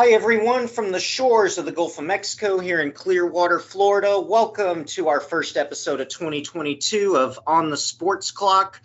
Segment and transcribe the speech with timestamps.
[0.00, 4.18] Hi, everyone from the shores of the Gulf of Mexico here in Clearwater, Florida.
[4.18, 8.80] Welcome to our first episode of 2022 of On the Sports Clock.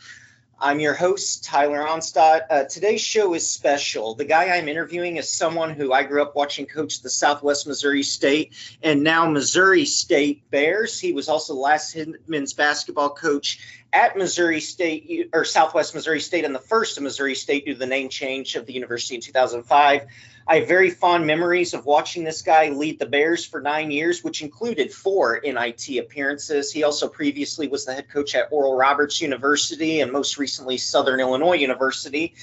[0.59, 2.41] I'm your host, Tyler Onstadt.
[2.49, 4.15] Uh, today's show is special.
[4.15, 8.03] The guy I'm interviewing is someone who I grew up watching coach the Southwest Missouri
[8.03, 8.53] State
[8.83, 10.99] and now Missouri State Bears.
[10.99, 11.97] He was also the last
[12.27, 13.61] men's basketball coach
[13.93, 17.79] at Missouri State or Southwest Missouri State and the first of Missouri State due to
[17.79, 20.07] the name change of the university in 2005.
[20.47, 24.23] I have very fond memories of watching this guy lead the Bears for nine years,
[24.23, 26.71] which included four NIT appearances.
[26.71, 31.19] He also previously was the head coach at Oral Roberts University and most recently Southern
[31.19, 32.35] Illinois University.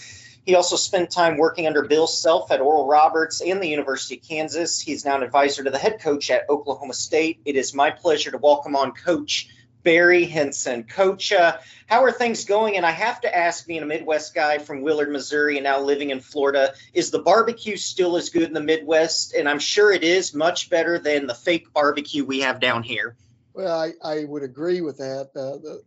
[0.44, 4.28] He also spent time working under Bill Self at Oral Roberts and the University of
[4.28, 4.80] Kansas.
[4.80, 7.38] He's now an advisor to the head coach at Oklahoma State.
[7.44, 9.48] It is my pleasure to welcome on Coach
[9.82, 10.84] Barry Henson.
[10.84, 12.76] Coach, uh, how are things going?
[12.76, 16.10] And I have to ask, being a Midwest guy from Willard, Missouri, and now living
[16.10, 19.34] in Florida, is the barbecue still as good in the Midwest?
[19.34, 23.16] And I'm sure it is much better than the fake barbecue we have down here.
[23.54, 25.30] Well, I, I would agree with that.
[25.34, 25.82] Uh, the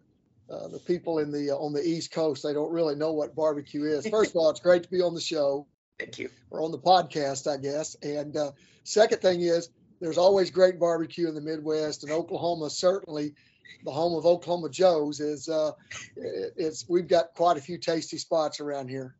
[0.47, 3.36] uh, the people in the uh, on the East Coast they don't really know what
[3.36, 4.08] barbecue is.
[4.12, 5.66] First of all, it's great to be on the show.
[5.97, 6.30] Thank you.
[6.52, 7.95] Or on the podcast, I guess.
[8.03, 8.52] And uh,
[8.84, 9.69] second thing is,
[10.00, 13.34] there's always great barbecue in the Midwest, and Oklahoma certainly
[13.83, 15.71] the home of Oklahoma Joe's, is uh,
[16.16, 19.16] it's we've got quite a few tasty spots around here.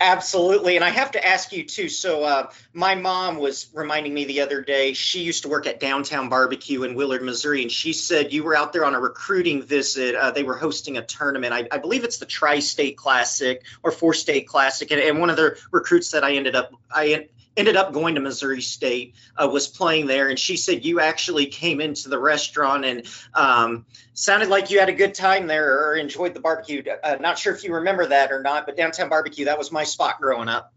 [0.00, 0.76] Absolutely.
[0.76, 1.88] And I have to ask you too.
[1.88, 5.80] So, uh, my mom was reminding me the other day, she used to work at
[5.80, 9.62] Downtown Barbecue in Willard, Missouri, and she said you were out there on a recruiting
[9.62, 10.14] visit.
[10.14, 11.52] Uh, they were hosting a tournament.
[11.52, 14.90] I, I believe it's the Tri State Classic or Four State Classic.
[14.90, 18.20] And, and, one of the recruits that I ended up, I ended up going to
[18.20, 22.84] Missouri State, uh, was playing there, and she said you actually came into the restaurant
[22.84, 23.02] and
[23.34, 26.82] um, sounded like you had a good time there or enjoyed the barbecue.
[27.02, 29.84] Uh, not sure if you remember that or not, but downtown barbecue that was my
[29.84, 30.72] spot growing up.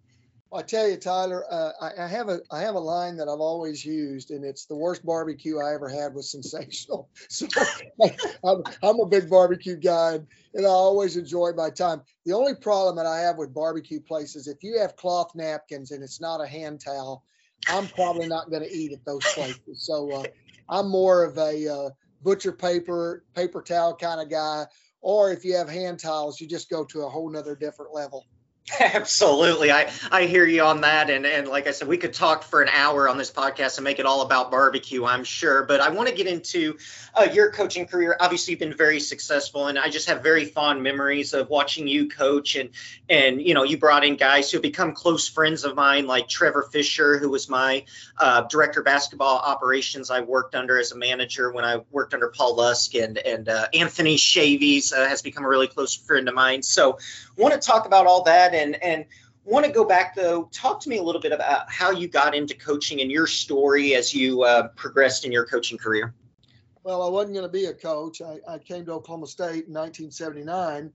[0.53, 3.39] I tell you, Tyler, uh, I, I, have a I have a line that I've
[3.39, 7.09] always used, and it's the worst barbecue I ever had was sensational.
[7.30, 7.48] So
[8.43, 12.02] I'm, I'm a big barbecue guy, and, and I always enjoy my time.
[12.26, 16.03] The only problem that I have with barbecue places, if you have cloth napkins and
[16.03, 17.23] it's not a hand towel,
[17.70, 19.86] I'm probably not going to eat at those places.
[19.86, 20.23] So uh,
[20.67, 21.89] I'm more of a uh,
[22.23, 24.65] butcher paper paper towel kind of guy,
[24.99, 28.26] or if you have hand towels, you just go to a whole nother different level.
[28.80, 29.72] Absolutely.
[29.72, 31.10] I, I hear you on that.
[31.10, 33.83] And, and like I said, we could talk for an hour on this podcast and
[33.83, 35.64] make it all about barbecue, I'm sure.
[35.64, 36.77] But I want to get into
[37.16, 38.16] uh, your coaching career.
[38.20, 39.67] Obviously, you've been very successful.
[39.67, 42.55] And I just have very fond memories of watching you coach.
[42.55, 42.70] And,
[43.10, 46.61] and you know, you brought in guys who become close friends of mine, like Trevor
[46.61, 47.83] Fisher, who was my
[48.20, 52.30] uh, director of basketball operations I worked under as a manager when I worked under
[52.30, 52.94] Paul Lusk.
[52.94, 56.61] And, and uh, Anthony Shavies uh, has become a really close friend of mine.
[56.61, 57.00] So,
[57.42, 59.06] want to talk about all that and and
[59.44, 62.36] want to go back though talk to me a little bit about how you got
[62.36, 66.14] into coaching and your story as you uh, progressed in your coaching career.
[66.84, 68.22] Well i wasn't going to be a coach.
[68.22, 70.92] I, I, came to oklahoma state in 1979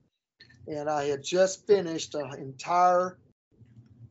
[0.67, 3.17] and i had just finished an entire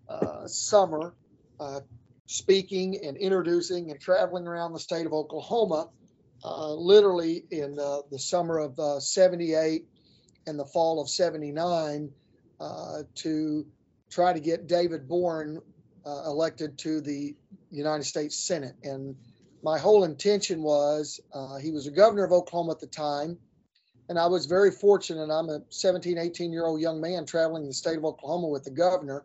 [0.09, 1.15] uh, summer
[1.59, 1.81] uh,
[2.27, 5.89] speaking and introducing and traveling around the state of oklahoma
[6.45, 9.85] uh, literally in uh, the summer of uh, 78
[10.47, 12.11] and the fall of 79
[12.61, 13.67] uh, to
[14.11, 15.61] try to get David Boren
[16.07, 17.35] uh, elected to the
[17.71, 18.77] United States Senate.
[18.83, 19.17] And
[19.63, 23.39] my whole intention was uh, he was a governor of Oklahoma at the time.
[24.09, 25.31] And I was very fortunate.
[25.31, 28.71] I'm a 17, 18 year old young man traveling the state of Oklahoma with the
[28.71, 29.25] governor.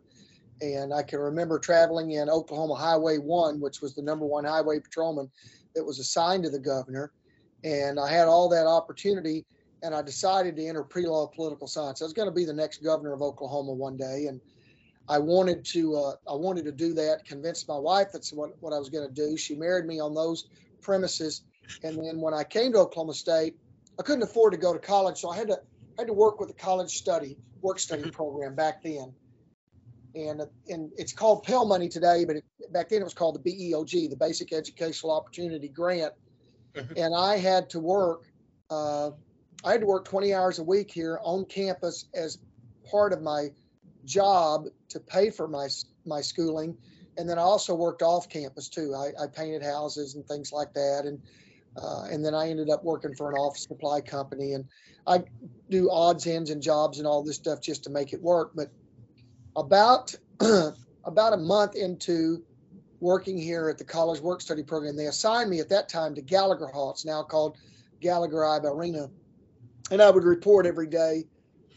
[0.60, 4.80] And I can remember traveling in Oklahoma Highway 1, which was the number one highway
[4.80, 5.30] patrolman
[5.74, 7.12] that was assigned to the governor.
[7.64, 9.44] And I had all that opportunity
[9.82, 12.00] and I decided to enter pre-law political science.
[12.00, 14.40] I was going to be the next governor of Oklahoma one day, and
[15.08, 17.24] I wanted to uh, I wanted to do that.
[17.24, 19.36] Convinced my wife that's what what I was going to do.
[19.36, 20.46] She married me on those
[20.80, 21.42] premises,
[21.82, 23.56] and then when I came to Oklahoma State,
[23.98, 25.54] I couldn't afford to go to college, so I had to
[25.98, 28.10] I had to work with the college study work study mm-hmm.
[28.10, 29.12] program back then.
[30.14, 33.50] And, and it's called Pell Money today, but it, back then it was called the
[33.50, 36.12] BEOG, the Basic Educational Opportunity Grant.
[36.74, 36.92] Mm-hmm.
[36.98, 38.24] And I had to work
[38.68, 39.12] uh,
[39.64, 42.38] I had to work 20 hours a week here on campus as
[42.90, 43.50] part of my
[44.04, 45.68] job to pay for my
[46.04, 46.76] my schooling,
[47.16, 48.94] and then I also worked off campus too.
[48.94, 51.20] I, I painted houses and things like that, and
[51.76, 54.64] uh, and then I ended up working for an office supply company, and
[55.06, 55.22] I
[55.70, 58.52] do odds, ends, and jobs and all this stuff just to make it work.
[58.54, 58.72] But
[59.54, 62.42] about about a month into
[62.98, 66.22] working here at the college work study program, they assigned me at that time to
[66.22, 66.90] Gallagher Hall.
[66.90, 67.58] It's now called
[68.00, 69.08] Gallagher Iba Arena
[69.90, 71.24] and I would report every day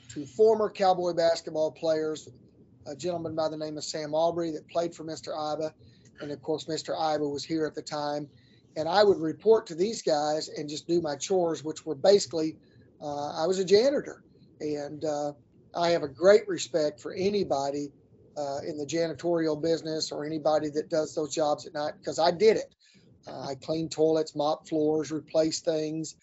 [0.09, 2.29] to former Cowboy basketball players,
[2.87, 5.35] a gentleman by the name of Sam Aubrey that played for Mr.
[5.35, 5.71] Iba,
[6.21, 6.95] and of course, Mr.
[6.95, 8.29] Iba was here at the time.
[8.77, 12.57] And I would report to these guys and just do my chores, which were basically,
[13.01, 14.21] uh, I was a janitor.
[14.59, 15.33] And uh,
[15.75, 17.91] I have a great respect for anybody
[18.37, 22.31] uh, in the janitorial business or anybody that does those jobs at night because I
[22.31, 22.75] did it.
[23.27, 26.15] Uh, I cleaned toilets, mopped floors, replaced things.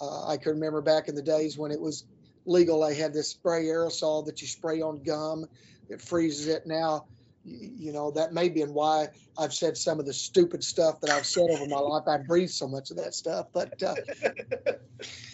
[0.00, 2.04] Uh, I can remember back in the days when it was
[2.46, 5.46] legal, they had this spray aerosol that you spray on gum
[5.88, 6.62] that freezes it.
[6.66, 7.06] Now,
[7.44, 9.08] you know, that may be and why
[9.38, 12.04] I've said some of the stupid stuff that I've said over my life.
[12.06, 13.46] I breathe so much of that stuff.
[13.52, 13.94] But uh,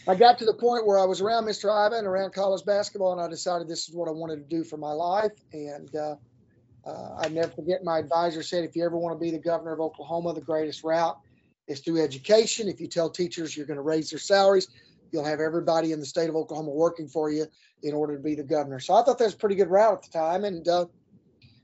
[0.09, 1.69] I got to the point where I was around Mr.
[1.69, 4.77] Iba, around college basketball, and I decided this is what I wanted to do for
[4.77, 5.33] my life.
[5.53, 6.17] And uh,
[6.87, 9.73] uh, I never forget my advisor said, if you ever want to be the governor
[9.73, 11.17] of Oklahoma, the greatest route
[11.69, 12.69] is through education.
[12.69, 14.69] If you tell teachers you're going to raise their salaries,
[15.13, 17.47] you'll have everybody in the state of Oklahoma working for you
[17.83, 18.81] in order to be the governor.
[18.81, 20.45] So I thought that was a pretty good route at the time.
[20.45, 20.87] And uh,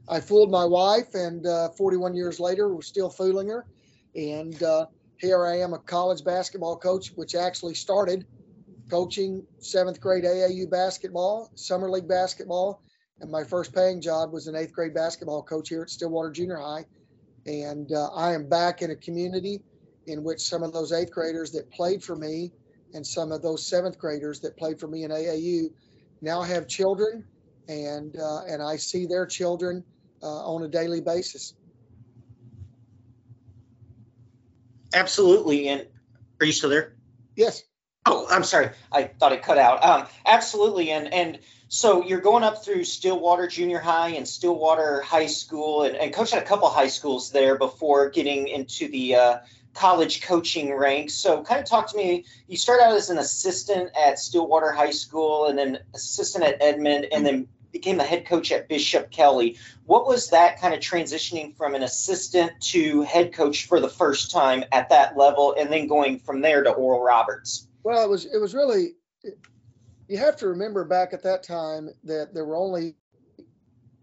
[0.08, 3.66] I fooled my wife, and uh, 41 years later, we're still fooling her.
[4.14, 4.86] And uh,
[5.18, 8.26] here I am, a college basketball coach, which actually started
[8.90, 12.82] coaching seventh grade AAU basketball, summer league basketball,
[13.20, 16.58] and my first paying job was an eighth grade basketball coach here at Stillwater Junior
[16.58, 16.84] High.
[17.46, 19.62] And uh, I am back in a community
[20.06, 22.52] in which some of those eighth graders that played for me
[22.94, 25.70] and some of those seventh graders that played for me in AAU
[26.20, 27.24] now have children,
[27.68, 29.84] and uh, and I see their children
[30.22, 31.54] uh, on a daily basis.
[34.94, 35.68] Absolutely.
[35.68, 35.86] And
[36.40, 36.94] are you still there?
[37.34, 37.62] Yes.
[38.04, 38.70] Oh, I'm sorry.
[38.90, 39.82] I thought it cut out.
[39.82, 40.90] Um, absolutely.
[40.90, 41.38] And and
[41.68, 46.34] so you're going up through Stillwater Junior High and Stillwater High School, and, and coached
[46.34, 49.38] at a couple high schools there before getting into the uh,
[49.74, 51.14] college coaching ranks.
[51.14, 52.24] So, kind of talk to me.
[52.46, 57.06] You start out as an assistant at Stillwater High School, and then assistant at Edmond,
[57.12, 59.58] and then became the head coach at Bishop Kelly.
[59.86, 64.30] What was that kind of transitioning from an assistant to head coach for the first
[64.30, 67.66] time at that level, and then going from there to Oral Roberts?
[67.82, 68.94] Well, it was it was really
[70.12, 72.94] you have to remember back at that time that there were only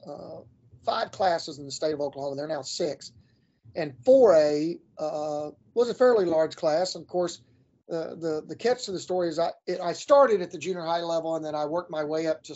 [0.08, 0.40] uh,
[0.84, 2.36] five classes in the state of Oklahoma.
[2.36, 3.12] They're now six,
[3.76, 6.96] and 4A uh, was a fairly large class.
[6.96, 7.42] And of course,
[7.92, 10.84] uh, the the catch to the story is I it, I started at the junior
[10.84, 12.56] high level, and then I worked my way up to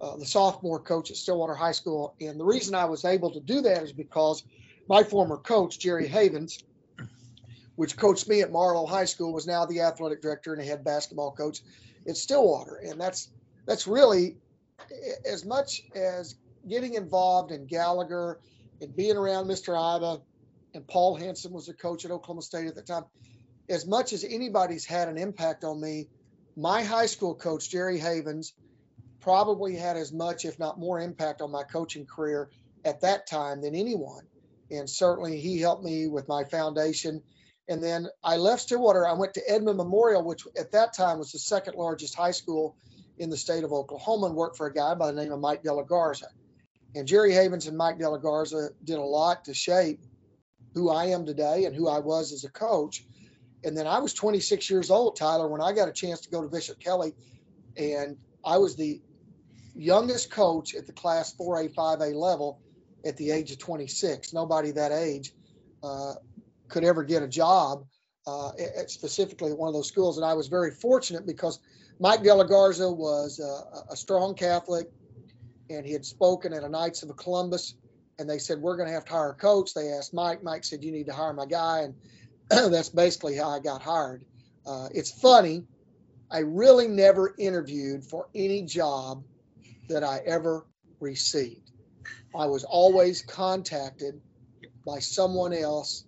[0.00, 2.14] uh, the sophomore coach at Stillwater High School.
[2.20, 4.44] And the reason I was able to do that is because
[4.88, 6.62] my former coach Jerry Havens,
[7.76, 11.32] which coached me at Marlow High School, was now the athletic director and head basketball
[11.32, 11.62] coach
[12.06, 13.30] at Stillwater, and that's
[13.66, 14.36] that's really
[15.26, 16.36] as much as
[16.68, 18.38] getting involved in Gallagher
[18.80, 19.74] and being around Mr.
[19.74, 20.20] Iba
[20.74, 23.04] and Paul Hansen was the coach at Oklahoma State at the time.
[23.68, 26.08] As much as anybody's had an impact on me,
[26.56, 28.54] my high school coach Jerry Havens
[29.20, 32.50] probably had as much, if not more, impact on my coaching career
[32.84, 34.24] at that time than anyone.
[34.70, 37.22] And certainly he helped me with my foundation
[37.68, 39.06] and then I left Stillwater.
[39.06, 42.76] I went to Edmond Memorial, which at that time was the second largest high school
[43.18, 45.62] in the state of Oklahoma, and worked for a guy by the name of Mike
[45.62, 46.28] De La Garza.
[46.94, 50.00] And Jerry Havens and Mike De La Garza did a lot to shape
[50.74, 53.04] who I am today and who I was as a coach.
[53.64, 56.42] And then I was 26 years old, Tyler, when I got a chance to go
[56.42, 57.14] to Bishop Kelly.
[57.76, 59.00] And I was the
[59.74, 62.60] youngest coach at the class 4A, 5A level
[63.04, 64.32] at the age of 26.
[64.32, 65.32] Nobody that age
[65.82, 66.14] uh,
[66.68, 67.84] could ever get a job,
[68.26, 70.18] uh, at specifically at one of those schools.
[70.18, 71.58] And I was very fortunate because
[72.00, 74.88] Mike De La Garza was a, a strong Catholic,
[75.70, 77.74] and he had spoken at a Knights of Columbus.
[78.18, 79.74] And they said, We're going to have to hire a coach.
[79.74, 80.42] They asked Mike.
[80.42, 81.80] Mike said, You need to hire my guy.
[81.80, 81.94] And
[82.72, 84.24] that's basically how I got hired.
[84.66, 85.64] Uh, it's funny.
[86.30, 89.24] I really never interviewed for any job
[89.88, 90.66] that I ever
[91.00, 91.70] received.
[92.34, 94.20] I was always contacted
[94.84, 96.04] by someone else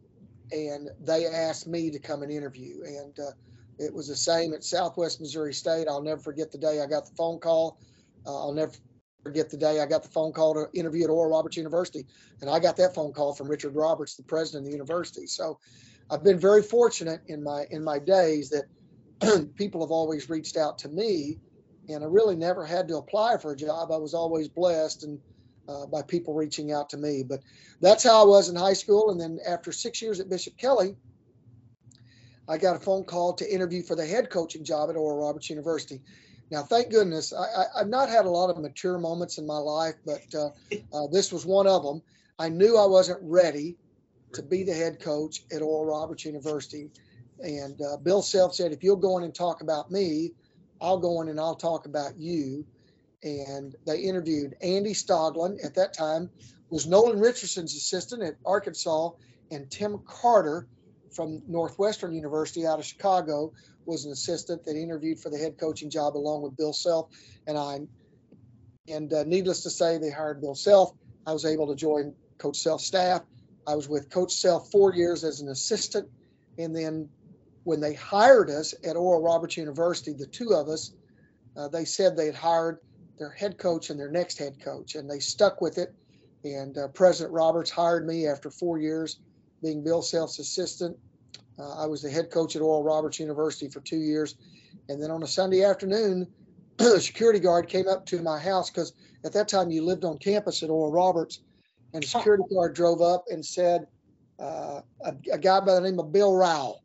[0.52, 2.82] and they asked me to come and interview.
[2.84, 3.30] And uh,
[3.78, 5.86] it was the same at Southwest Missouri State.
[5.88, 7.78] I'll never forget the day I got the phone call.
[8.26, 8.72] Uh, I'll never
[9.22, 12.06] forget the day I got the phone call to interview at Oral Roberts University.
[12.40, 15.26] And I got that phone call from Richard Roberts, the president of the university.
[15.26, 15.58] So
[16.10, 20.78] I've been very fortunate in my in my days that people have always reached out
[20.78, 21.38] to me
[21.88, 23.90] and I really never had to apply for a job.
[23.90, 25.18] I was always blessed and
[25.68, 27.22] uh, by people reaching out to me.
[27.22, 27.40] But
[27.80, 29.10] that's how I was in high school.
[29.10, 30.96] And then after six years at Bishop Kelly,
[32.48, 35.50] I got a phone call to interview for the head coaching job at Oral Roberts
[35.50, 36.00] University.
[36.50, 39.94] Now, thank goodness, I, have not had a lot of mature moments in my life,
[40.04, 40.50] but uh,
[40.92, 42.02] uh, this was one of them.
[42.38, 43.76] I knew I wasn't ready
[44.32, 46.90] to be the head coach at Oral Roberts University.
[47.40, 50.32] And uh, Bill Self said, if you'll go in and talk about me,
[50.80, 52.64] I'll go in and I'll talk about you
[53.22, 55.62] and they interviewed Andy Stoglin.
[55.64, 56.30] At that time,
[56.70, 59.10] was Nolan Richardson's assistant at Arkansas,
[59.50, 60.66] and Tim Carter
[61.14, 63.52] from Northwestern University out of Chicago
[63.84, 67.08] was an assistant that interviewed for the head coaching job along with Bill Self
[67.46, 67.80] and I.
[68.88, 70.92] And uh, needless to say, they hired Bill Self.
[71.26, 73.22] I was able to join Coach Self's staff.
[73.66, 76.08] I was with Coach Self four years as an assistant,
[76.58, 77.08] and then
[77.64, 80.92] when they hired us at Oral Roberts University, the two of us,
[81.56, 82.78] uh, they said they had hired
[83.18, 85.94] their head coach and their next head coach, and they stuck with it.
[86.42, 89.18] And uh, President Roberts hired me after four years
[89.62, 90.96] being Bill Self's assistant.
[91.58, 94.36] Uh, I was the head coach at Oral Roberts University for two years.
[94.88, 96.26] And then on a Sunday afternoon,
[96.78, 100.18] a security guard came up to my house because at that time you lived on
[100.18, 101.40] campus at Oral Roberts.
[101.92, 103.86] And a security guard drove up and said,
[104.38, 106.82] uh, a, a, guy by the name of Bill Rowell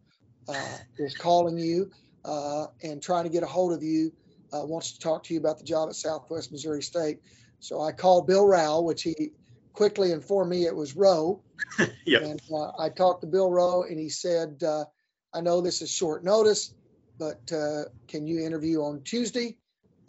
[0.49, 1.89] uh, is calling you
[2.25, 4.11] uh, and trying to get a hold of you,
[4.51, 7.19] uh, wants to talk to you about the job at Southwest Missouri State.
[7.59, 9.31] So I called Bill Rowell, which he
[9.75, 11.41] quickly informed me it was Rowe.
[12.05, 12.23] yep.
[12.23, 14.85] And uh, I talked to Bill Rowe, and he said, uh,
[15.33, 16.73] I know this is short notice,
[17.19, 19.57] but uh, can you interview on Tuesday?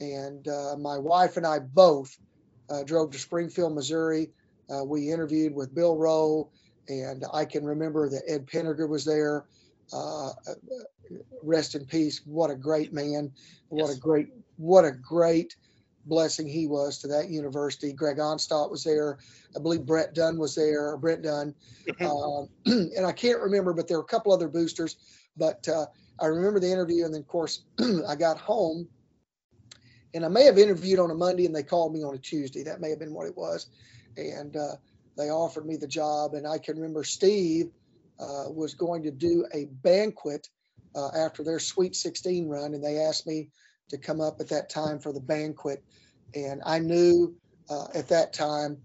[0.01, 2.17] And uh, my wife and I both
[2.71, 4.31] uh, drove to Springfield, Missouri.
[4.71, 6.51] Uh, we interviewed with Bill Rowe,
[6.89, 9.45] and I can remember that Ed Pinegar was there.
[11.43, 12.21] rest in peace.
[12.25, 13.33] What a great man.
[13.69, 13.97] What yes.
[13.97, 15.57] a great, what a great
[16.07, 17.93] blessing he was to that university.
[17.93, 19.19] Greg Onstott was there.
[19.57, 21.55] I believe Brett Dunn was there, or Brent Dunn.
[22.01, 24.97] uh, and I can't remember, but there were a couple other boosters.
[25.37, 25.87] But uh,
[26.21, 27.65] I remember the interview, and then of course
[28.09, 28.89] I got home,
[30.15, 32.63] and I may have interviewed on a Monday, and they called me on a Tuesday.
[32.63, 33.67] That may have been what it was,
[34.17, 34.77] and uh,
[35.17, 36.35] they offered me the job.
[36.35, 37.71] And I can remember Steve
[38.19, 40.49] uh, was going to do a banquet
[40.95, 43.51] uh, after their Sweet 16 run, and they asked me
[43.89, 45.83] to come up at that time for the banquet.
[46.35, 47.35] And I knew
[47.71, 48.79] uh, at that time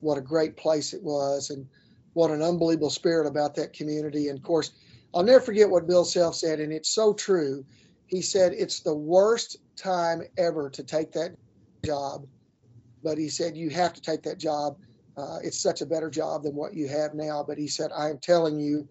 [0.00, 1.66] what a great place it was and
[2.12, 4.28] what an unbelievable spirit about that community.
[4.28, 4.72] And of course,
[5.14, 7.64] I'll never forget what Bill Self said, and it's so true.
[8.06, 11.34] He said, It's the worst time ever to take that
[11.84, 12.26] job.
[13.02, 14.76] But he said, You have to take that job.
[15.16, 17.44] Uh, it's such a better job than what you have now.
[17.46, 18.88] But he said, I am telling you,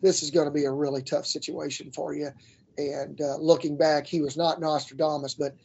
[0.00, 2.30] this is going to be a really tough situation for you.
[2.78, 5.56] And uh, looking back, he was not Nostradamus, but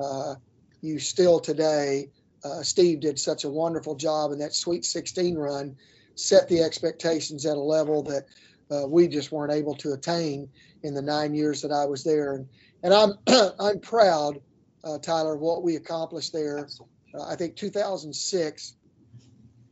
[0.00, 0.34] uh,
[0.82, 2.10] you still today,
[2.44, 5.76] uh, Steve did such a wonderful job in that Sweet 16 run,
[6.14, 8.26] set the expectations at a level that
[8.70, 10.50] uh, we just weren't able to attain
[10.82, 12.34] in the nine years that I was there.
[12.34, 12.48] And,
[12.82, 13.14] and I'm
[13.58, 14.40] I'm proud,
[14.84, 16.68] uh, Tyler, of what we accomplished there.
[17.14, 18.74] Uh, I think 2006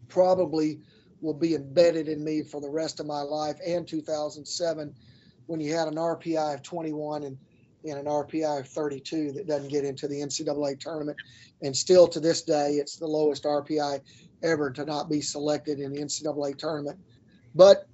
[0.09, 0.81] probably
[1.21, 4.95] will be embedded in me for the rest of my life, and 2007
[5.49, 7.39] when you had an RPI of 21 and,
[7.85, 11.17] and an RPI of 32 that doesn't get into the NCAA tournament.
[11.63, 14.01] And still to this day, it's the lowest RPI
[14.43, 16.99] ever to not be selected in the NCAA tournament.
[17.55, 17.89] But,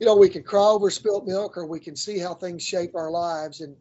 [0.00, 2.96] you know, we can cry over spilt milk or we can see how things shape
[2.96, 3.60] our lives.
[3.60, 3.76] And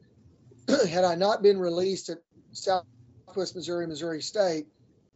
[0.87, 2.19] had I not been released at
[2.51, 4.67] Southwest Missouri, Missouri State,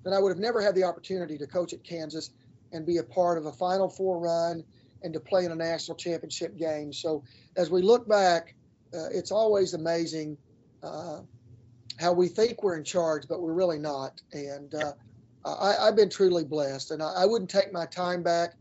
[0.03, 2.31] then I would have never had the opportunity to coach at Kansas
[2.71, 4.63] and be a part of a Final Four run
[5.05, 6.91] and to play in a national championship game.
[6.91, 7.23] So
[7.55, 8.55] as we look back,
[8.91, 10.35] uh, it's always amazing
[10.81, 11.21] uh,
[11.99, 14.19] how we think we're in charge, but we're really not.
[14.33, 14.93] And uh,
[15.45, 18.55] I, have been truly blessed, and I, I, wouldn't take my time back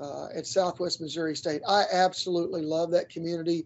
[0.00, 1.62] uh, at Southwest Missouri State.
[1.66, 3.64] I absolutely love that community.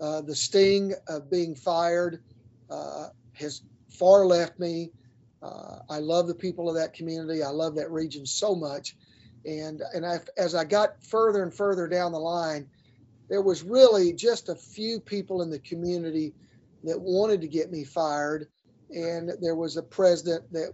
[0.00, 2.20] Uh, the sting of being fired
[2.68, 4.90] uh, has far left me.
[5.88, 7.42] I love the people of that community.
[7.42, 8.94] I love that region so much
[9.44, 12.68] and and I, as I got further and further down the line,
[13.28, 16.34] there was really just a few people in the community
[16.84, 18.46] that wanted to get me fired,
[18.90, 20.72] and there was a president that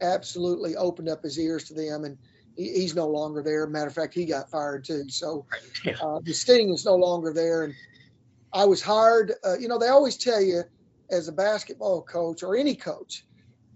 [0.00, 2.18] absolutely opened up his ears to them, and
[2.56, 3.66] he, he's no longer there.
[3.66, 5.08] Matter of fact, he got fired too.
[5.08, 5.46] So
[6.00, 7.74] uh, the sting is no longer there, and
[8.52, 9.34] I was hired.
[9.44, 10.62] Uh, you know, they always tell you
[11.10, 13.24] as a basketball coach or any coach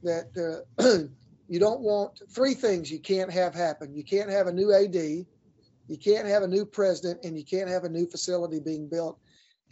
[0.03, 0.83] that uh,
[1.49, 3.95] you don't want three things you can't have happen.
[3.95, 7.69] You can't have a new AD, you can't have a new president, and you can't
[7.69, 9.19] have a new facility being built.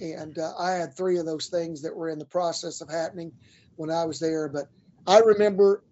[0.00, 3.32] And uh, I had three of those things that were in the process of happening
[3.76, 4.48] when I was there.
[4.48, 4.66] But
[5.06, 5.82] I remember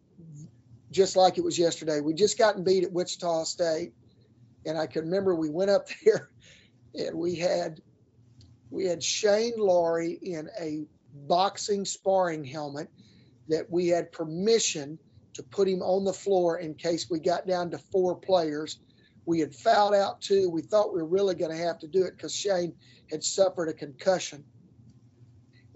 [0.91, 2.01] just like it was yesterday.
[2.01, 3.93] We just gotten beat at Wichita State,
[4.67, 6.31] and I can remember we went up there
[6.95, 7.81] and we had
[8.71, 10.85] we had Shane Laurie in a
[11.27, 12.89] boxing sparring helmet
[13.49, 14.99] that we had permission
[15.35, 18.81] to put him on the floor in case we got down to four players.
[19.27, 20.51] We had fouled out two.
[20.51, 22.75] We thought we were really going to have to do it because Shane
[23.11, 24.45] had suffered a concussion.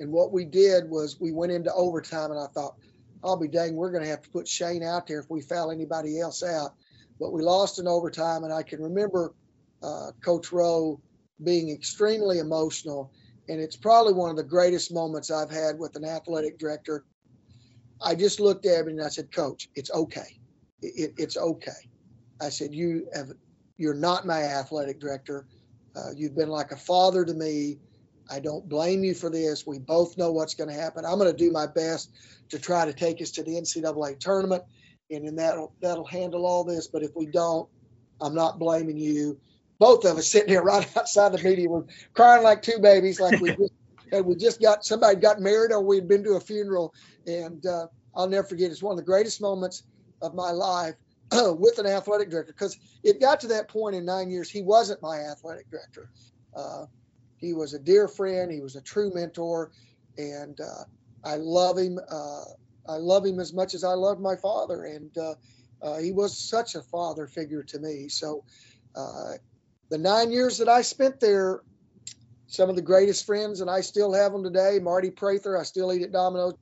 [0.01, 2.75] And what we did was we went into overtime, and I thought,
[3.23, 5.71] I'll be dang, we're going to have to put Shane out there if we foul
[5.71, 6.75] anybody else out.
[7.21, 8.45] but we lost in overtime.
[8.45, 9.35] And I can remember
[9.83, 11.01] uh, Coach Rowe
[11.43, 13.13] being extremely emotional.
[13.49, 17.05] And it's probably one of the greatest moments I've had with an athletic director.
[18.05, 20.39] I just looked at him and I said, Coach, it's okay.
[20.83, 21.73] It, it, it's okay.
[22.41, 23.33] I said, You have,
[23.79, 25.47] you're not my athletic director.
[25.97, 27.79] Uh, you've been like a father to me.
[28.31, 29.67] I don't blame you for this.
[29.67, 31.05] We both know what's going to happen.
[31.05, 32.11] I'm going to do my best
[32.51, 34.63] to try to take us to the NCAA tournament,
[35.11, 36.89] and then that'll that'll handle all this.
[36.89, 37.69] But if we don't,
[38.21, 39.39] I'm not blaming you.
[39.79, 43.41] Both of us sitting here right outside the media room, crying like two babies, like
[43.41, 43.74] we just
[44.21, 46.93] we just got somebody got married or we'd been to a funeral.
[47.27, 48.71] And uh, I'll never forget.
[48.71, 49.85] It's one of the greatest moments
[50.23, 50.95] of my life
[51.33, 55.03] with an athletic director because it got to that point in nine years he wasn't
[55.03, 56.11] my athletic director.
[56.57, 56.87] Uh,
[57.37, 58.51] he was a dear friend.
[58.51, 59.71] He was a true mentor,
[60.17, 60.85] and uh,
[61.25, 61.99] I love him.
[62.11, 62.45] Uh,
[62.89, 65.35] I love him as much as I love my father, and uh,
[65.83, 68.09] uh, he was such a father figure to me.
[68.09, 68.45] So,
[68.95, 69.33] uh,
[69.91, 71.61] the nine years that I spent there,
[72.47, 74.79] some of the greatest friends, and I still have them today.
[74.81, 76.55] Marty Prather, I still eat at Domino's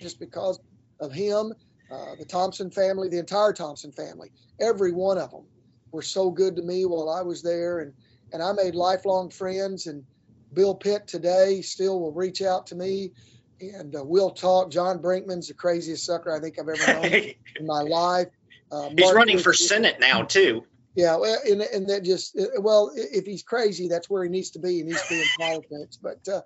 [0.00, 0.58] just because
[1.00, 1.52] of him.
[1.90, 5.44] Uh, the Thompson family, the entire Thompson family, every one of them
[5.92, 7.92] were so good to me while I was there, and
[8.32, 9.86] and I made lifelong friends.
[9.86, 10.04] And
[10.52, 13.12] Bill Pitt today still will reach out to me,
[13.60, 14.70] and uh, we'll talk.
[14.70, 17.12] John Brinkman's the craziest sucker I think I've ever known
[17.56, 18.28] in my life.
[18.72, 20.64] Uh, he's running for Senate now too.
[20.96, 24.58] Yeah, and, and that just uh, well, if he's crazy, that's where he needs to
[24.58, 24.76] be.
[24.76, 25.98] He needs to be in politics.
[26.02, 26.40] But uh,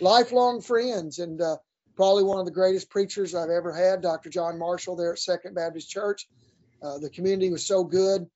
[0.00, 1.58] lifelong friends, and uh,
[1.96, 4.30] probably one of the greatest preachers I've ever had, Dr.
[4.30, 6.26] John Marshall there at Second Baptist Church.
[6.82, 8.26] Uh, the community was so good.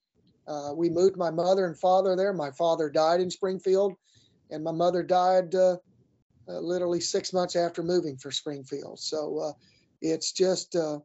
[0.46, 2.34] Uh, we moved my mother and father there.
[2.34, 3.94] My father died in Springfield,
[4.50, 5.76] and my mother died uh,
[6.46, 8.98] uh literally six months after moving for Springfield.
[9.00, 9.52] So uh,
[10.02, 10.98] it's just uh,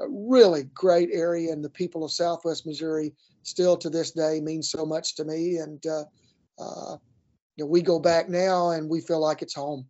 [0.00, 4.62] a really great area, and the people of Southwest Missouri still to this day mean
[4.62, 5.56] so much to me.
[5.56, 9.86] And you know, we go back now, and we feel like it's home.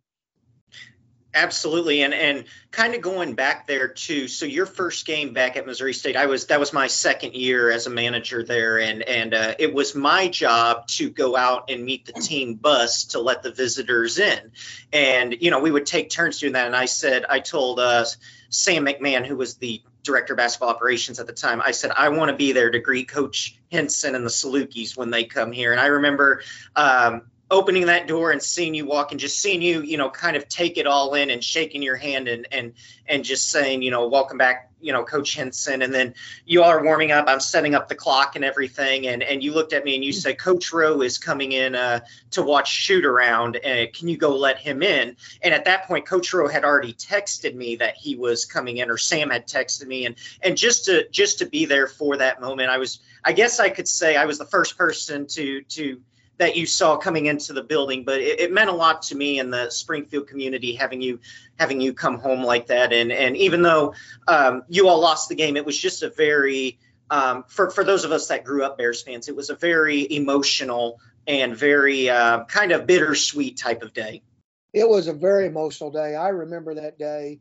[1.31, 4.27] Absolutely, and and kind of going back there too.
[4.27, 7.69] So your first game back at Missouri State, I was that was my second year
[7.69, 11.85] as a manager there, and and uh, it was my job to go out and
[11.85, 14.51] meet the team bus to let the visitors in,
[14.91, 16.65] and you know we would take turns doing that.
[16.65, 18.05] And I said, I told uh,
[18.49, 22.09] Sam McMahon, who was the director of basketball operations at the time, I said I
[22.09, 25.71] want to be there to greet Coach Henson and the Salukis when they come here.
[25.71, 26.43] And I remember.
[26.75, 30.37] Um, opening that door and seeing you walk and just seeing you, you know, kind
[30.37, 32.73] of take it all in and shaking your hand and and
[33.07, 35.81] and just saying, you know, welcome back, you know, Coach Henson.
[35.81, 36.13] And then
[36.45, 37.25] you all are warming up.
[37.27, 39.07] I'm setting up the clock and everything.
[39.07, 42.01] And and you looked at me and you said, Coach Rowe is coming in uh,
[42.31, 43.57] to watch shoot around.
[43.57, 45.15] Uh, can you go let him in?
[45.41, 48.91] And at that point, Coach Rowe had already texted me that he was coming in,
[48.91, 50.05] or Sam had texted me.
[50.05, 53.59] And and just to just to be there for that moment, I was, I guess
[53.59, 55.99] I could say I was the first person to to
[56.39, 59.39] that you saw coming into the building, but it, it, meant a lot to me
[59.39, 61.19] and the Springfield community having you
[61.59, 62.93] having you come home like that.
[62.93, 63.93] And and even though
[64.27, 66.79] um, you all lost the game, it was just a very
[67.11, 70.11] um, for for those of us that grew up Bears fans, it was a very
[70.11, 74.23] emotional and very uh, kind of bittersweet type of day.
[74.71, 76.15] It was a very emotional day.
[76.15, 77.39] I remember that day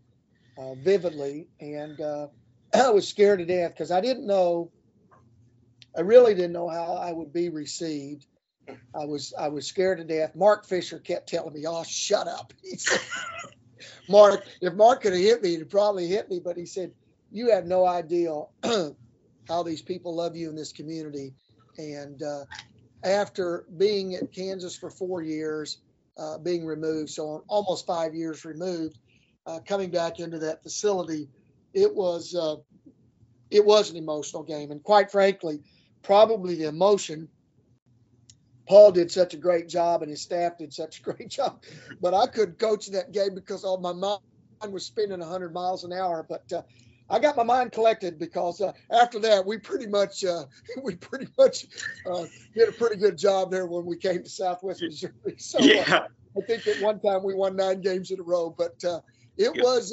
[0.59, 2.27] uh, vividly, and uh,
[2.75, 4.73] I was scared to death because I didn't know.
[5.97, 8.27] I really didn't know how I would be received
[8.95, 10.35] I was I was scared to death.
[10.35, 13.01] Mark Fisher kept telling me, "Oh, shut up." Said,
[14.09, 16.93] "Mark, if Mark could have hit me, he'd probably hit me." But he said,
[17.31, 18.33] "You have no idea
[19.49, 21.35] how these people love you in this community."
[21.79, 22.45] And uh,
[23.05, 25.79] after being at Kansas for four years,
[26.19, 28.99] uh, being removed, so almost five years removed,
[29.47, 31.29] uh, coming back into that facility,
[31.75, 32.57] it was uh,
[33.51, 35.61] it was an emotional game, and quite frankly,
[36.03, 37.29] probably the emotion
[38.69, 41.63] Paul did such a great job and his staff did such a great job.
[42.01, 44.21] But I couldn't coach that game because all my mind
[44.73, 46.25] was spinning 100 miles an hour.
[46.29, 46.63] But uh,
[47.11, 50.45] I got my mind collected because uh, after that we pretty much uh,
[50.83, 51.67] we pretty much
[52.07, 55.13] uh, did a pretty good job there when we came to Southwest Missouri.
[55.39, 56.07] So uh, yeah.
[56.37, 58.55] I think at one time we won nine games in a row.
[58.57, 59.01] But uh,
[59.39, 59.63] it yeah.
[59.63, 59.93] was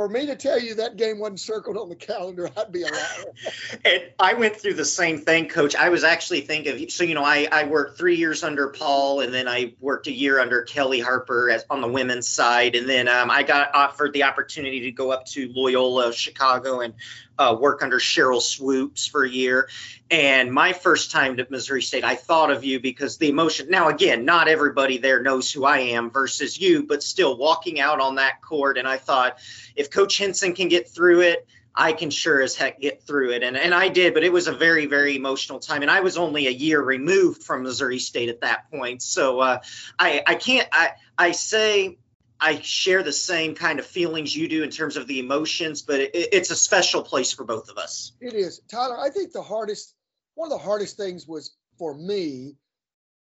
[0.00, 2.86] for me to tell you that game wasn't circled on the calendar, I'd be a
[2.86, 3.24] liar.
[3.84, 5.76] and I went through the same thing, Coach.
[5.76, 9.34] I was actually thinking, so you know, I, I worked three years under Paul, and
[9.34, 13.08] then I worked a year under Kelly Harper as, on the women's side, and then
[13.08, 16.94] um, I got offered the opportunity to go up to Loyola Chicago and
[17.40, 19.68] uh, work under Sheryl Swoopes for a year.
[20.10, 23.70] And my first time to Missouri State, I thought of you because the emotion.
[23.70, 27.98] Now, again, not everybody there knows who I am versus you, but still walking out
[27.98, 28.76] on that court.
[28.76, 29.38] And I thought,
[29.74, 33.42] if Coach Henson can get through it, I can sure as heck get through it.
[33.42, 35.80] And, and I did, but it was a very, very emotional time.
[35.80, 39.00] And I was only a year removed from Missouri State at that point.
[39.00, 39.60] So uh,
[39.98, 41.96] I, I can't, I, I say
[42.40, 46.00] I share the same kind of feelings you do in terms of the emotions, but
[46.00, 48.12] it, it's a special place for both of us.
[48.20, 48.60] It is.
[48.68, 49.94] Tyler, I think the hardest,
[50.34, 52.56] one of the hardest things was for me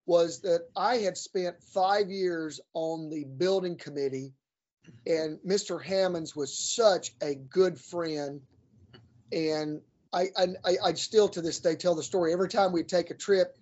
[0.05, 4.33] was that I had spent five years on the building committee
[5.05, 5.83] and Mr.
[5.83, 8.41] Hammonds was such a good friend.
[9.31, 9.81] And
[10.13, 12.33] I, I, I still to this day tell the story.
[12.33, 13.57] Every time we'd take a trip,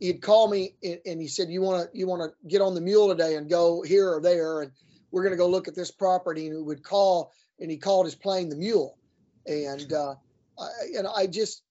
[0.00, 2.80] he'd call me and he said, "You want to you want to get on the
[2.80, 4.72] mule today and go here or there, and
[5.14, 8.06] we're going to go look at this property." And he would call, and he called
[8.06, 8.98] his plane the mule.
[9.46, 10.14] And uh,
[10.58, 11.62] I, and I just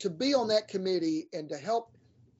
[0.00, 1.92] to be on that committee and to help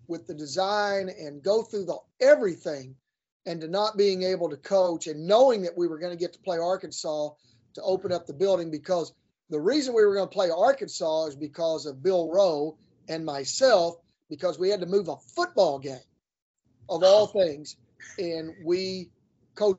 [0.06, 2.94] with the design and go through the everything
[3.46, 6.32] and to not being able to coach and knowing that we were going to get
[6.32, 7.30] to play Arkansas
[7.74, 9.12] to open up the building because
[9.50, 12.76] the reason we were going to play Arkansas is because of Bill Rowe
[13.08, 13.96] and myself
[14.28, 15.98] because we had to move a football game
[16.88, 17.76] of all things
[18.18, 19.10] and we
[19.54, 19.78] coach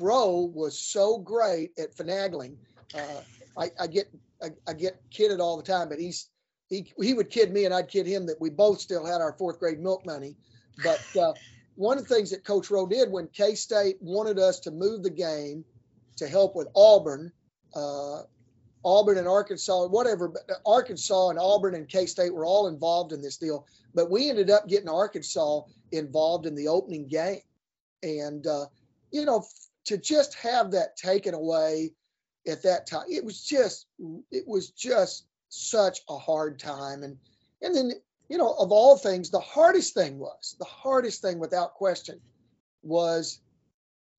[0.00, 2.56] Rowe was so great at finagling
[2.94, 3.20] uh,
[3.56, 4.08] I, I, get
[4.42, 6.28] I, I, get kidded all the time but he's
[6.68, 9.34] he, he would kid me and I'd kid him that we both still had our
[9.38, 10.36] fourth grade milk money
[10.82, 11.32] but uh,
[11.78, 15.04] one of the things that Coach Rowe did when K State wanted us to move
[15.04, 15.64] the game
[16.16, 17.32] to help with Auburn,
[17.74, 18.22] uh,
[18.84, 23.22] Auburn and Arkansas, whatever, but Arkansas and Auburn and K State were all involved in
[23.22, 23.64] this deal.
[23.94, 27.40] But we ended up getting Arkansas involved in the opening game.
[28.02, 28.66] And, uh,
[29.12, 29.44] you know,
[29.88, 31.92] to just have that taken away
[32.46, 33.86] at that time, it was just,
[34.30, 37.02] it was just such a hard time.
[37.02, 37.18] And,
[37.60, 37.92] and then
[38.28, 42.20] you know, of all things, the hardest thing was the hardest thing without question
[42.82, 43.40] was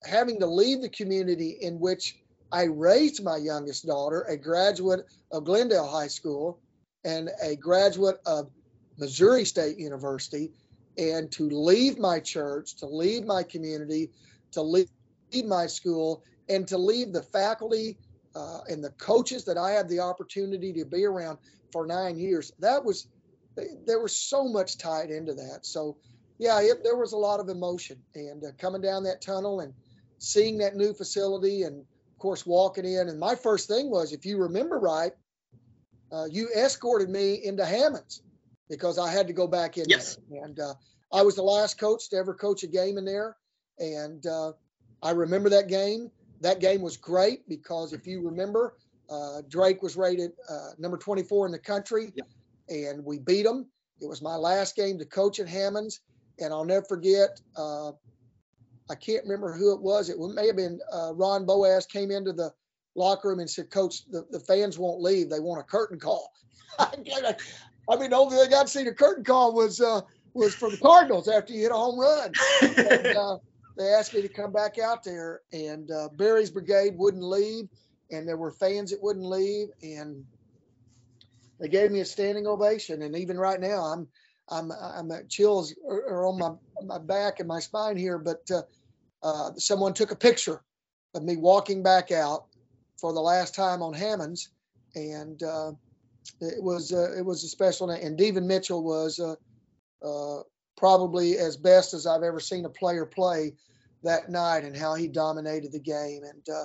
[0.03, 2.17] having to leave the community in which
[2.51, 6.59] I raised my youngest daughter, a graduate of Glendale High School
[7.05, 8.49] and a graduate of
[8.97, 10.51] Missouri State University,
[10.97, 14.09] and to leave my church, to leave my community,
[14.51, 14.89] to leave
[15.45, 17.97] my school, and to leave the faculty
[18.35, 21.37] uh, and the coaches that I had the opportunity to be around
[21.71, 22.51] for nine years.
[22.59, 23.07] That was
[23.85, 25.65] there was so much tied into that.
[25.65, 25.97] So,
[26.37, 27.97] yeah, it, there was a lot of emotion.
[28.15, 29.73] And uh, coming down that tunnel and
[30.17, 33.09] seeing that new facility, and of course, walking in.
[33.09, 35.11] And my first thing was, if you remember right,
[36.11, 38.21] uh, you escorted me into Hammonds
[38.69, 40.17] because I had to go back in yes.
[40.29, 40.43] there.
[40.43, 40.73] And uh,
[41.11, 43.35] I was the last coach to ever coach a game in there.
[43.79, 44.53] And uh,
[45.01, 46.11] I remember that game.
[46.41, 48.75] That game was great because if you remember,
[49.09, 52.11] uh, Drake was rated uh, number 24 in the country.
[52.15, 52.27] Yep
[52.69, 53.65] and we beat them.
[54.01, 56.01] It was my last game to coach at Hammonds,
[56.39, 57.41] and I'll never forget.
[57.55, 57.89] Uh,
[58.89, 60.09] I can't remember who it was.
[60.09, 62.51] It may have been uh, Ron Boaz came into the
[62.95, 65.29] locker room and said, "Coach, the, the fans won't leave.
[65.29, 66.31] They want a curtain call."
[66.79, 66.91] I
[67.97, 70.01] mean, the only thing I'd seen a curtain call was uh,
[70.33, 72.31] was for the Cardinals after you hit a home run.
[72.61, 73.37] and, uh,
[73.79, 77.65] they asked me to come back out there, and uh, Barry's brigade wouldn't leave,
[78.11, 80.25] and there were fans that wouldn't leave, and
[81.61, 84.07] they gave me a standing ovation, and even right now, I'm
[84.49, 86.51] I'm I'm at chills are, on my
[86.85, 88.17] my back and my spine here.
[88.17, 88.61] But uh,
[89.23, 90.61] uh, someone took a picture
[91.15, 92.47] of me walking back out
[92.99, 94.49] for the last time on Hammonds,
[94.95, 95.71] and uh,
[96.41, 98.03] it was uh, it was a special night.
[98.03, 99.35] And Devin Mitchell was uh,
[100.05, 100.43] uh,
[100.77, 103.53] probably as best as I've ever seen a player play
[104.03, 106.21] that night, and how he dominated the game.
[106.23, 106.55] And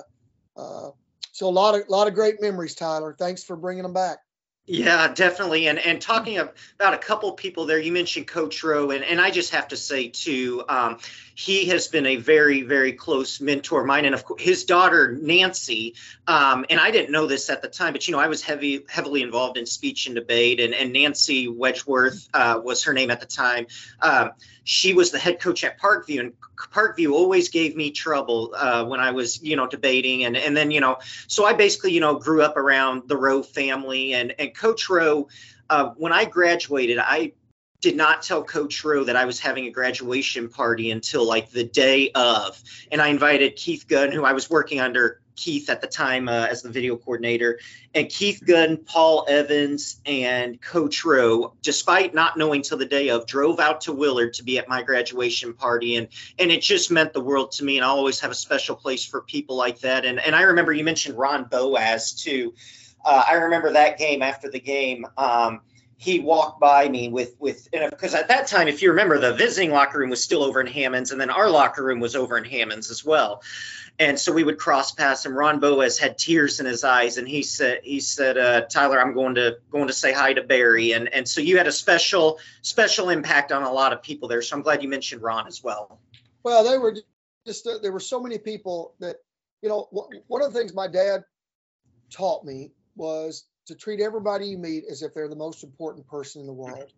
[0.57, 0.89] uh,
[1.31, 3.15] so a lot of lot of great memories, Tyler.
[3.17, 4.19] Thanks for bringing them back.
[4.67, 5.67] Yeah, definitely.
[5.67, 9.29] And and talking about a couple people there, you mentioned Coach Rowe, and, and I
[9.29, 10.97] just have to say too, um,
[11.35, 15.11] he has been a very very close mentor of mine, and of course his daughter
[15.11, 15.95] Nancy.
[16.27, 18.85] Um, and I didn't know this at the time, but you know I was heavy
[18.89, 23.19] heavily involved in speech and debate, and and Nancy Wedgeworth uh, was her name at
[23.19, 23.67] the time.
[24.01, 24.31] Um,
[24.63, 26.33] she was the head coach at Parkview, and
[26.73, 30.71] Parkview always gave me trouble uh, when I was, you know, debating, and and then
[30.71, 34.55] you know, so I basically, you know, grew up around the Rowe family, and and
[34.55, 35.27] Coach Rowe.
[35.69, 37.33] Uh, when I graduated, I
[37.81, 41.63] did not tell Coach Rowe that I was having a graduation party until like the
[41.63, 42.61] day of,
[42.91, 46.47] and I invited Keith Gunn, who I was working under Keith at the time uh,
[46.49, 47.59] as the video coordinator,
[47.93, 53.27] and Keith Gunn, Paul Evans, and Coach Rowe, despite not knowing till the day of,
[53.27, 56.07] drove out to Willard to be at my graduation party, and
[56.39, 57.77] and it just meant the world to me.
[57.77, 60.05] And I'll always have a special place for people like that.
[60.05, 62.53] And and I remember you mentioned Ron Boaz too.
[63.03, 65.05] Uh, I remember that game after the game.
[65.17, 65.61] Um,
[65.97, 69.71] he walked by me with with because at that time, if you remember, the visiting
[69.71, 72.43] locker room was still over in Hammonds, and then our locker room was over in
[72.43, 73.41] Hammonds as well.
[73.97, 77.25] And so we would cross paths, and Ron Boaz had tears in his eyes, and
[77.27, 80.91] he said, "He said, uh, Tyler, I'm going to going to say hi to Barry."
[80.91, 84.41] And and so you had a special special impact on a lot of people there.
[84.41, 85.99] So I'm glad you mentioned Ron as well.
[86.43, 86.95] Well, they were
[87.47, 89.17] just there were so many people that
[89.61, 89.87] you know.
[90.27, 91.23] One of the things my dad
[92.09, 96.41] taught me was to treat everybody you meet as if they're the most important person
[96.41, 96.91] in the world.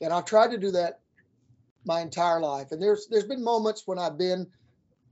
[0.00, 1.00] And I've tried to do that
[1.84, 2.72] my entire life.
[2.72, 4.46] And there's there's been moments when I've been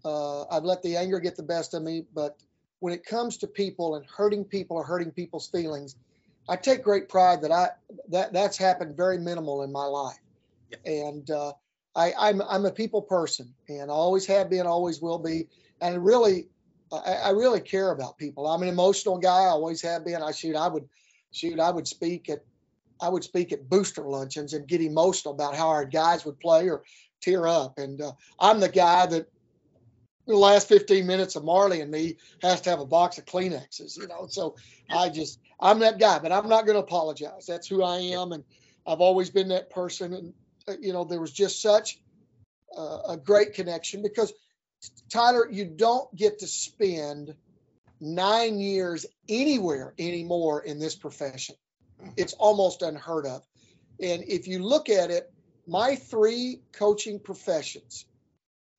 [0.04, 2.36] uh, I've let the anger get the best of me, but
[2.80, 5.96] when it comes to people and hurting people or hurting people's feelings,
[6.48, 7.70] I take great pride that I
[8.10, 10.18] that that's happened very minimal in my life.
[10.84, 11.52] And uh,
[11.96, 15.46] I, I'm I'm a people person, and I always have been, always will be,
[15.80, 16.48] and really
[17.04, 18.46] I, I, really care about people.
[18.46, 19.44] I'm an emotional guy.
[19.44, 20.22] I always have been.
[20.22, 20.56] I shoot.
[20.56, 20.88] I would
[21.32, 21.58] shoot.
[21.58, 22.44] I would speak at
[23.00, 26.68] I would speak at booster luncheons and get emotional about how our guys would play
[26.68, 26.84] or
[27.20, 27.78] tear up.
[27.78, 29.28] And uh, I'm the guy that
[30.26, 33.98] the last 15 minutes of Marley and me has to have a box of Kleenexes,
[33.98, 34.26] you know.
[34.28, 34.56] So
[34.90, 37.46] I just I'm that guy, but I'm not going to apologize.
[37.46, 38.44] That's who I am, and
[38.86, 40.14] I've always been that person.
[40.14, 40.34] And
[40.68, 42.00] uh, you know, there was just such
[42.76, 44.32] uh, a great connection because
[45.10, 47.34] Tyler, you don't get to spend
[48.00, 51.56] nine years anywhere anymore in this profession.
[52.00, 52.10] Mm-hmm.
[52.16, 53.42] It's almost unheard of.
[54.00, 55.32] And if you look at it,
[55.66, 58.06] my three coaching professions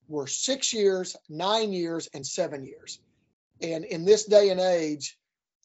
[0.08, 3.00] were six years, nine years, and seven years.
[3.62, 5.18] And in this day and age,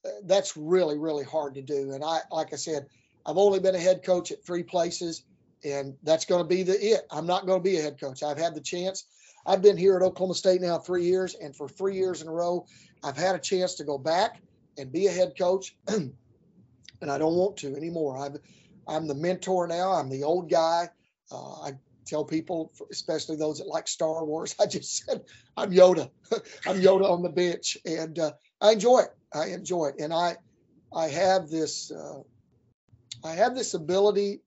[0.05, 1.93] uh, that's really, really hard to do.
[1.93, 2.87] And I, like I said,
[3.27, 5.23] I've only been a head coach at three places,
[5.63, 7.07] and that's going to be the it.
[7.11, 8.23] I'm not going to be a head coach.
[8.23, 9.05] I've had the chance
[9.47, 12.33] I've been here at Oklahoma State now three years, and for three years in a
[12.33, 12.67] row,
[13.03, 14.41] I've had a chance to go back
[14.79, 16.13] and be a head coach, and
[17.03, 18.19] I don't want to anymore.
[18.19, 18.37] I'm
[18.87, 19.93] I'm the mentor now.
[19.93, 20.89] I'm the old guy.
[21.31, 21.73] Uh, I
[22.07, 25.23] tell people, especially those that like Star Wars, I just said
[25.57, 26.11] I'm Yoda.
[26.67, 29.11] I'm Yoda on the bench, and uh, I enjoy it.
[29.33, 30.37] I enjoy it, and I
[30.95, 32.21] I have this uh,
[33.25, 34.41] I have this ability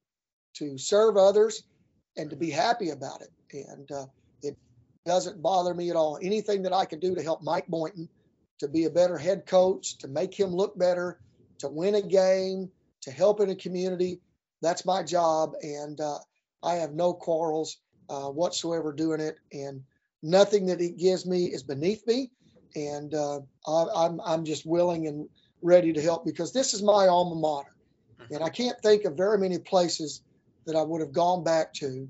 [0.56, 1.64] to serve others
[2.18, 3.30] and to be happy about it.
[3.70, 4.06] And uh,
[5.06, 6.20] doesn't bother me at all.
[6.22, 8.10] Anything that I can do to help Mike Boynton
[8.60, 11.20] to be a better head coach, to make him look better,
[11.60, 12.70] to win a game,
[13.02, 14.20] to help in a community,
[14.62, 15.54] that's my job.
[15.62, 16.20] And uh,
[16.64, 17.78] I have no quarrels
[18.10, 19.36] uh, whatsoever doing it.
[19.52, 19.84] And
[20.22, 22.32] nothing that he gives me is beneath me.
[22.76, 25.28] And uh, I, I'm, I'm just willing and
[25.62, 27.70] ready to help because this is my alma mater.
[28.32, 30.22] And I can't think of very many places
[30.66, 32.08] that I would have gone back to.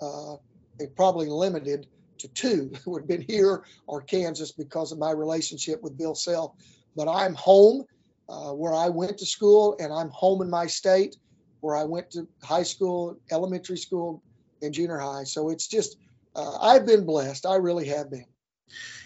[0.00, 0.36] Uh,
[0.78, 1.86] they probably limited
[2.20, 6.52] to two would have been here or Kansas because of my relationship with Bill Self.
[6.96, 7.84] But I'm home
[8.28, 11.16] uh, where I went to school, and I'm home in my state
[11.60, 14.22] where I went to high school, elementary school,
[14.62, 15.24] and junior high.
[15.24, 15.96] So it's just,
[16.36, 17.46] uh, I've been blessed.
[17.46, 18.26] I really have been.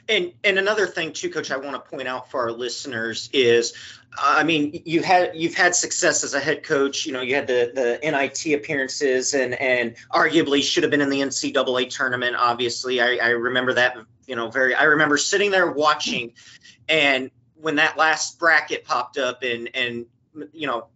[0.08, 3.72] And and another thing too, Coach, I want to point out for our listeners is,
[4.18, 7.06] I mean, you had you've had success as a head coach.
[7.06, 11.10] You know, you had the the NIT appearances, and and arguably should have been in
[11.10, 12.36] the NCAA tournament.
[12.36, 13.96] Obviously, I, I remember that.
[14.26, 14.74] You know, very.
[14.74, 16.32] I remember sitting there watching,
[16.88, 20.06] and when that last bracket popped up, and and
[20.52, 20.86] you know,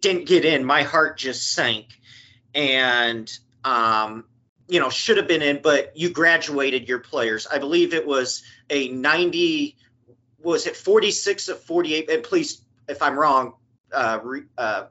[0.00, 1.86] didn't get in, my heart just sank,
[2.54, 3.30] and
[3.64, 4.24] um,
[4.68, 7.46] you know should have been in but you graduated your players.
[7.46, 9.76] I believe it was a 90
[10.46, 13.54] was it 46 of 48 and please if i'm wrong
[13.92, 14.84] uh, re, uh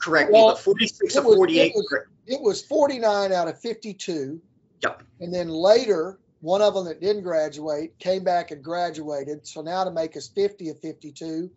[0.00, 1.94] correct well, me but 46 of 48 it was,
[2.26, 4.40] it was 49 out of 52
[4.82, 5.02] yep.
[5.20, 9.46] And then later one of them that didn't graduate came back and graduated.
[9.46, 11.50] So now to make us 50 of 52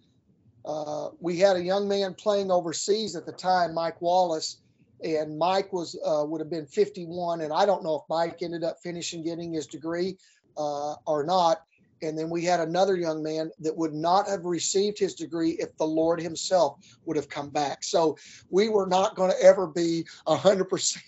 [0.66, 4.58] uh, we had a young man playing overseas at the time mike wallace
[5.04, 8.64] and Mike was uh, would have been 51, and I don't know if Mike ended
[8.64, 10.18] up finishing getting his degree
[10.58, 11.60] uh, or not.
[12.02, 15.76] And then we had another young man that would not have received his degree if
[15.78, 17.84] the Lord Himself would have come back.
[17.84, 18.18] So
[18.50, 21.04] we were not going to ever be hundred uh, percent,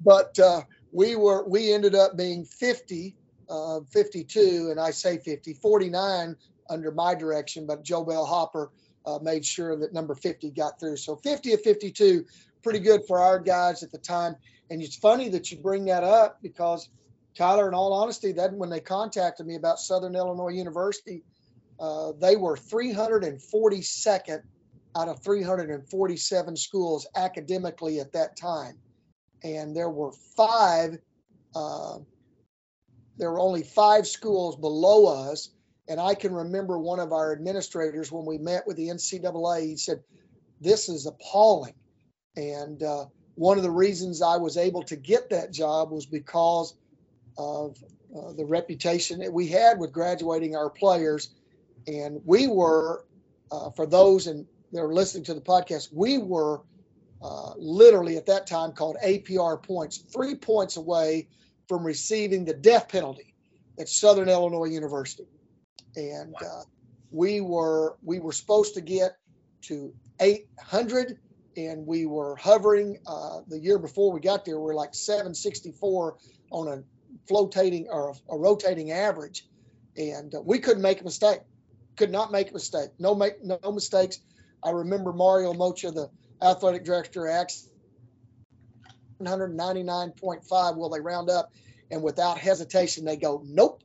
[0.00, 1.46] but uh, we were.
[1.48, 3.14] We ended up being 50,
[3.48, 6.34] uh, 52, and I say 50, 49
[6.68, 8.72] under my direction, but Joe Bell Hopper
[9.06, 10.96] uh, made sure that number 50 got through.
[10.96, 12.24] So 50 of 52,
[12.62, 14.36] pretty good for our guys at the time.
[14.70, 16.88] And it's funny that you bring that up because
[17.36, 21.22] Tyler, in all honesty, that when they contacted me about Southern Illinois University,
[21.78, 24.42] uh, they were 342nd
[24.96, 28.78] out of 347 schools academically at that time.
[29.44, 30.98] And there were five,
[31.54, 31.98] uh,
[33.18, 35.50] there were only five schools below us
[35.88, 39.76] and I can remember one of our administrators when we met with the NCAA, he
[39.76, 40.02] said,
[40.60, 41.74] this is appalling.
[42.36, 46.74] And uh, one of the reasons I was able to get that job was because
[47.38, 47.76] of
[48.16, 51.30] uh, the reputation that we had with graduating our players.
[51.86, 53.04] And we were,
[53.52, 56.62] uh, for those and that are listening to the podcast, we were
[57.22, 61.28] uh, literally at that time called APR points, three points away
[61.68, 63.34] from receiving the death penalty
[63.78, 65.26] at Southern Illinois University.
[65.96, 66.62] And uh,
[67.10, 69.16] we were we were supposed to get
[69.62, 71.18] to 800
[71.56, 76.16] and we were hovering uh, the year before we got there we are like 764
[76.50, 76.82] on a
[77.32, 79.46] flotating or a, a rotating average.
[79.96, 81.40] And uh, we couldn't make a mistake
[81.96, 84.18] could not make a mistake no make no, no mistakes.
[84.62, 86.10] I remember Mario Moccia the
[86.42, 87.70] athletic director asked
[89.22, 91.50] 199.5 will they round up?
[91.90, 93.82] And without hesitation they go nope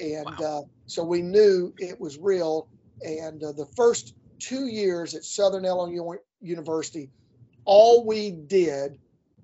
[0.00, 0.60] and wow.
[0.60, 2.68] uh, so we knew it was real.
[3.02, 7.10] And uh, the first two years at southern illinois university
[7.64, 8.98] all we did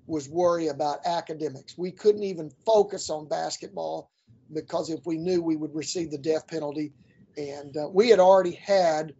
[0.05, 1.77] was worry about academics.
[1.77, 4.09] We couldn't even focus on basketball
[4.53, 6.93] because if we knew we would receive the death penalty.
[7.37, 9.13] And uh, we had already had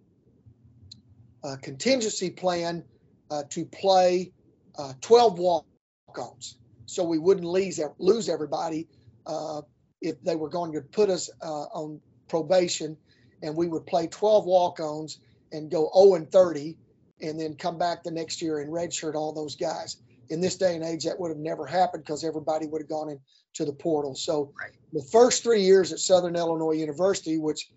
[1.44, 2.84] a contingency plan
[3.30, 4.32] uh, to play
[4.78, 8.88] uh, 12 walk-ons, so we wouldn't lose lose everybody
[9.26, 9.62] uh,
[10.02, 12.98] if they were going to put us uh, on probation,
[13.42, 15.20] and we would play 12 walk-ons
[15.52, 16.78] and go 0 and 30,
[17.22, 19.98] and then come back the next year and redshirt all those guys.
[20.30, 23.10] In this day and age, that would have never happened because everybody would have gone
[23.10, 24.14] into the portal.
[24.14, 24.72] So right.
[24.92, 27.70] the first three years at Southern Illinois University, which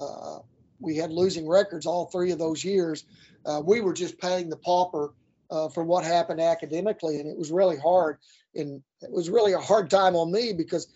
[0.00, 0.38] uh,
[0.78, 3.04] we had losing records all three of those years,
[3.44, 5.12] uh, we were just paying the pauper
[5.50, 8.18] uh, for what happened academically, and it was really hard.
[8.54, 10.88] And it was really a hard time on me because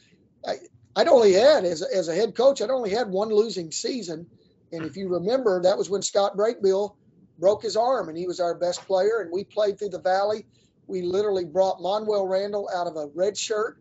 [0.46, 0.54] I,
[0.96, 4.26] I'd only had as a, as a head coach, I'd only had one losing season.
[4.72, 6.96] And if you remember, that was when Scott Brakebill
[7.38, 9.20] broke his arm, and he was our best player.
[9.20, 10.46] And we played through the Valley.
[10.86, 13.78] We literally brought Manuel Randall out of a red shirt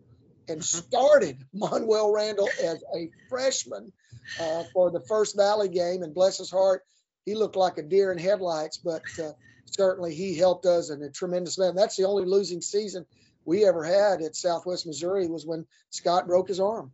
[0.47, 0.79] and mm-hmm.
[0.79, 3.91] started Manuel Randall as a freshman
[4.39, 6.03] uh, for the first Valley game.
[6.03, 6.83] And bless his heart,
[7.25, 9.31] he looked like a deer in headlights, but uh,
[9.65, 11.71] certainly he helped us in a tremendous way.
[11.75, 13.05] That's the only losing season
[13.45, 16.91] we ever had at Southwest Missouri was when Scott broke his arm.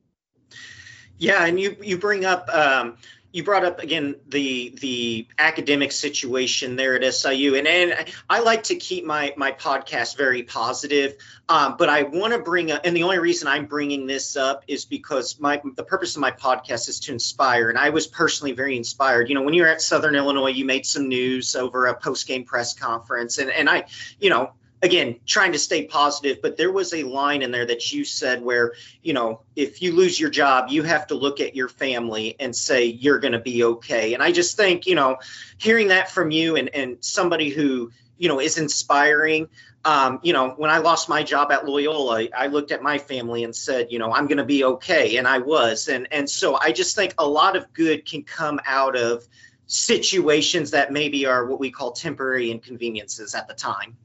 [1.18, 2.98] Yeah, and you you bring up um,
[3.36, 8.64] you brought up again the the academic situation there at SIU, and and I like
[8.64, 11.16] to keep my my podcast very positive,
[11.50, 14.64] um, but I want to bring up, and the only reason I'm bringing this up
[14.70, 18.54] is because my the purpose of my podcast is to inspire, and I was personally
[18.54, 19.28] very inspired.
[19.28, 22.28] You know, when you were at Southern Illinois, you made some news over a post
[22.28, 23.86] game press conference, and and I,
[24.18, 24.52] you know,
[24.86, 28.42] again trying to stay positive but there was a line in there that you said
[28.42, 32.36] where you know if you lose your job you have to look at your family
[32.40, 34.14] and say you're going to be okay.
[34.14, 35.18] And i just think you know
[35.58, 39.50] hearing that from you and and somebody who you know is inspiring
[39.84, 43.44] um, you know when i lost my job at loyola i looked at my family
[43.44, 45.88] and said you know i'm going to be okay and i was.
[45.88, 49.28] And and so i just think a lot of good can come out of
[49.68, 53.98] situations that maybe are what we call temporary inconveniences at the time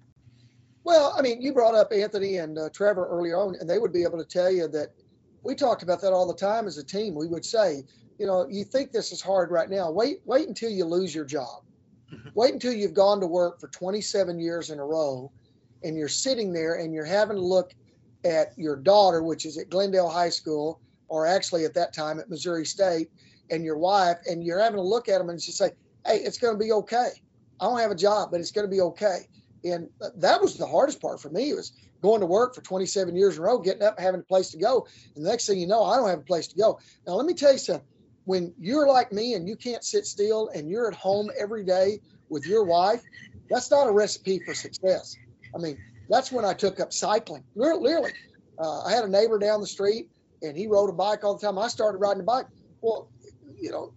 [0.85, 3.93] well, I mean, you brought up Anthony and uh, Trevor earlier on, and they would
[3.93, 4.89] be able to tell you that
[5.43, 7.15] we talked about that all the time as a team.
[7.15, 7.85] We would say,
[8.19, 9.91] you know, you think this is hard right now.
[9.91, 11.63] Wait, wait until you lose your job.
[12.13, 12.29] Mm-hmm.
[12.35, 15.31] Wait until you've gone to work for 27 years in a row,
[15.83, 17.73] and you're sitting there and you're having to look
[18.25, 22.29] at your daughter, which is at Glendale High School, or actually at that time at
[22.29, 23.11] Missouri State,
[23.51, 25.71] and your wife, and you're having to look at them and just say,
[26.07, 27.11] "Hey, it's going to be okay.
[27.61, 29.29] I don't have a job, but it's going to be okay."
[29.65, 33.37] And that was the hardest part for me was going to work for 27 years
[33.37, 34.87] in a row, getting up, having a place to go.
[35.15, 36.79] And the next thing you know, I don't have a place to go.
[37.07, 37.87] Now, let me tell you something.
[38.25, 42.01] When you're like me and you can't sit still and you're at home every day
[42.29, 43.03] with your wife,
[43.49, 45.17] that's not a recipe for success.
[45.55, 47.45] I mean, that's when I took up cycling.
[47.55, 48.13] Literally,
[48.59, 50.11] uh, I had a neighbor down the street
[50.43, 51.59] and he rode a bike all the time.
[51.59, 52.47] I started riding a bike.
[52.81, 53.09] Well,
[53.59, 53.95] you know,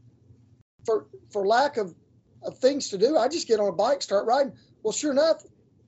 [0.85, 1.93] for for lack of,
[2.43, 4.53] of things to do, I just get on a bike, start riding.
[4.81, 5.43] Well, sure enough,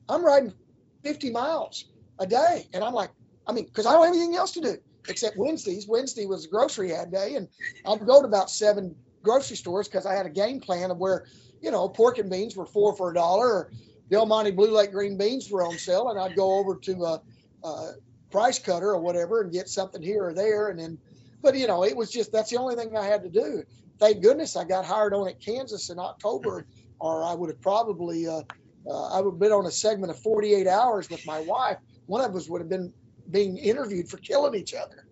[0.09, 0.53] I'm riding
[1.03, 1.86] 50 miles
[2.19, 2.67] a day.
[2.73, 3.11] And I'm like,
[3.47, 4.77] I mean, because I don't have anything else to do
[5.07, 5.88] except Wednesdays.
[5.88, 7.47] Wednesday was grocery ad day, and
[7.86, 11.25] I'd go to about seven grocery stores because I had a game plan of where,
[11.61, 13.71] you know, pork and beans were four for a dollar, or
[14.09, 17.21] Del Monte Blue Lake green beans were on sale, and I'd go over to a,
[17.63, 17.91] a
[18.32, 20.97] price cutter or whatever and get something here or there, and then,
[21.41, 23.63] but you know, it was just that's the only thing I had to do.
[23.99, 26.65] Thank goodness I got hired on at Kansas in October,
[26.99, 28.27] or I would have probably.
[28.27, 28.41] Uh,
[28.89, 31.77] uh, I would have been on a segment of 48 hours with my wife.
[32.05, 32.93] One of us would have been
[33.29, 35.05] being interviewed for killing each other.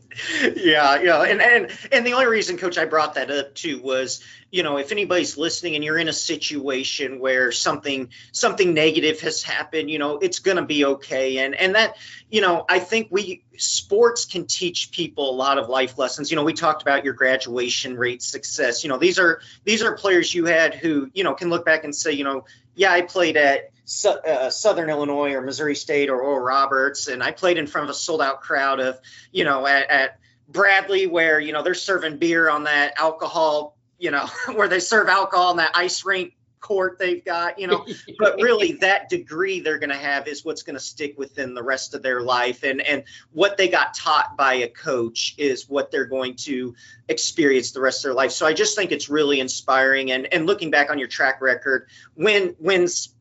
[0.56, 4.22] yeah, yeah, and and and the only reason, Coach, I brought that up too was,
[4.50, 9.42] you know, if anybody's listening and you're in a situation where something something negative has
[9.42, 11.96] happened, you know, it's gonna be okay, and and that,
[12.30, 16.30] you know, I think we sports can teach people a lot of life lessons.
[16.30, 18.82] You know, we talked about your graduation rate success.
[18.84, 21.84] You know, these are these are players you had who, you know, can look back
[21.84, 23.70] and say, you know, yeah, I played at
[24.06, 27.90] uh, Southern Illinois or Missouri State or Oral Roberts, and I played in front of
[27.90, 28.98] a sold out crowd of,
[29.32, 30.18] you know, at, at
[30.48, 35.08] Bradley where you know they're serving beer on that alcohol, you know, where they serve
[35.08, 37.84] alcohol on that ice rink court they've got, you know.
[38.18, 41.62] but really, that degree they're going to have is what's going to stick within the
[41.62, 45.90] rest of their life, and and what they got taught by a coach is what
[45.90, 46.74] they're going to
[47.08, 48.30] experience the rest of their life.
[48.32, 50.12] So I just think it's really inspiring.
[50.12, 53.14] And and looking back on your track record, when wins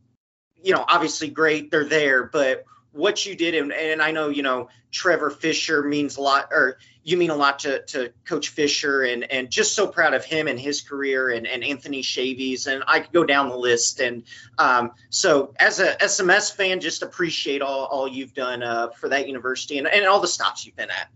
[0.64, 4.44] you know, obviously great, they're there, but what you did, and, and I know, you
[4.44, 9.04] know, Trevor Fisher means a lot, or you mean a lot to, to Coach Fisher,
[9.04, 12.84] and and just so proud of him and his career, and, and Anthony Shavies, and
[12.86, 14.02] I could go down the list.
[14.02, 14.24] And
[14.58, 19.28] um, so, as a SMS fan, just appreciate all, all you've done uh, for that
[19.28, 21.10] university and, and all the stops you've been at.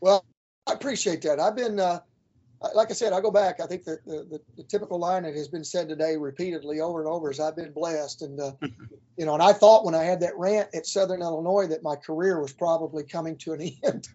[0.00, 0.24] Well,
[0.68, 1.40] I appreciate that.
[1.40, 2.00] I've been uh,
[2.74, 3.60] like I said, I go back.
[3.60, 7.00] I think that the, the, the, typical line that has been said today repeatedly over
[7.00, 8.22] and over is I've been blessed.
[8.22, 8.52] And, uh,
[9.16, 11.96] you know, and I thought when I had that rant at Southern Illinois that my
[11.96, 14.08] career was probably coming to an end.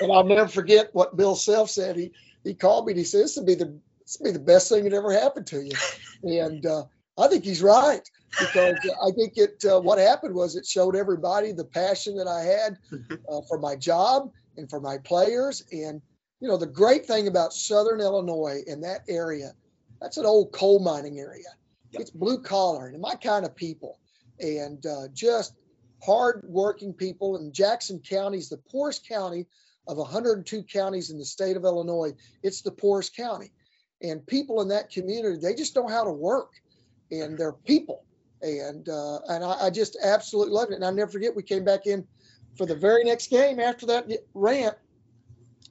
[0.00, 1.96] and I'll never forget what Bill Self said.
[1.96, 2.12] He,
[2.44, 4.68] he called me and he said, this would be the, this would be the best
[4.68, 5.72] thing that ever happened to you.
[6.22, 6.84] And uh,
[7.18, 11.52] I think he's right because I think it, uh, what happened was it showed everybody
[11.52, 12.78] the passion that I had
[13.28, 15.64] uh, for my job and for my players.
[15.72, 16.00] And,
[16.40, 19.52] you know, the great thing about Southern Illinois in that area,
[20.00, 21.44] that's an old coal mining area.
[21.92, 22.00] Yep.
[22.00, 23.98] It's blue collar and my kind of people,
[24.38, 25.54] and uh, just
[26.02, 27.36] hard working people.
[27.36, 29.46] And Jackson County is the poorest county
[29.86, 32.12] of 102 counties in the state of Illinois.
[32.42, 33.52] It's the poorest county,
[34.02, 36.52] and people in that community they just know how to work,
[37.10, 38.04] and they're people.
[38.40, 40.76] And uh, and I, I just absolutely love it.
[40.76, 42.06] And I never forget we came back in
[42.56, 44.76] for the very next game after that rant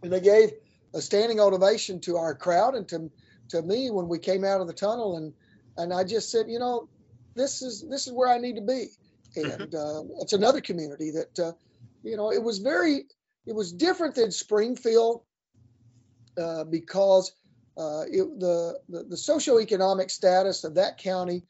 [0.03, 0.51] and they gave
[0.93, 3.09] a standing ovation to our crowd and to
[3.49, 5.17] to me when we came out of the tunnel.
[5.17, 5.33] And
[5.77, 6.87] and I just said, you know,
[7.35, 8.87] this is this is where I need to be,
[9.35, 9.61] mm-hmm.
[9.61, 11.51] and uh, it's another community that uh,
[12.03, 13.05] you know it was very
[13.45, 15.23] it was different than Springfield
[16.37, 17.31] uh, because
[17.77, 21.43] uh, it, the, the the socioeconomic status of that county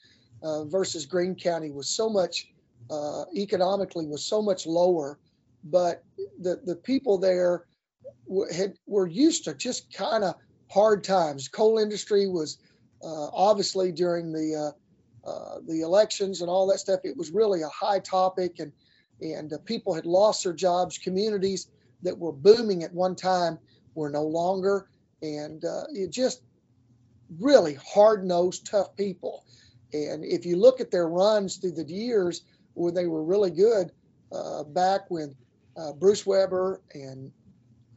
[0.43, 2.51] uh, versus Greene County was so much
[2.89, 5.19] uh, economically was so much lower,
[5.63, 6.03] but
[6.39, 7.65] the the people there
[8.53, 10.35] had were used to just kind of
[10.69, 11.47] hard times.
[11.47, 12.57] Coal industry was
[13.03, 14.73] uh, obviously during the
[15.25, 17.01] uh, uh, the elections and all that stuff.
[17.03, 18.71] It was really a high topic, and
[19.21, 20.97] and uh, people had lost their jobs.
[20.97, 21.67] Communities
[22.03, 23.59] that were booming at one time
[23.95, 24.87] were no longer,
[25.21, 26.41] and uh, it just
[27.39, 29.43] really hard nosed, tough people.
[29.91, 32.43] And if you look at their runs through the years
[32.75, 33.91] where they were really good,
[34.31, 35.35] uh, back when
[35.97, 37.31] Bruce Weber and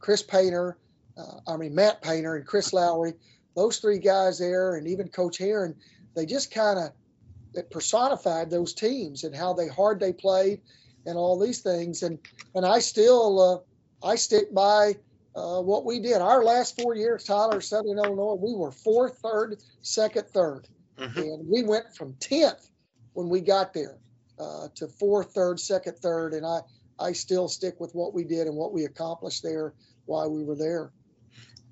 [0.03, 0.77] Chris Painter,
[1.17, 3.13] uh, I mean Matt Painter and Chris Lowery,
[3.55, 5.75] those three guys there, and even Coach Herrin,
[6.13, 10.59] they just kind of personified those teams and how they hard they played
[11.05, 12.03] and all these things.
[12.03, 12.19] And
[12.53, 13.63] and I still
[14.03, 14.97] uh, I stick by
[15.35, 16.21] uh, what we did.
[16.21, 21.17] Our last four years, Tyler, Southern Illinois, we were fourth, third, second, third, mm-hmm.
[21.17, 22.69] and we went from tenth
[23.13, 23.99] when we got there
[24.37, 26.59] uh, to fourth, third, second, third, and I
[26.99, 29.73] I still stick with what we did and what we accomplished there
[30.05, 30.91] why we were there.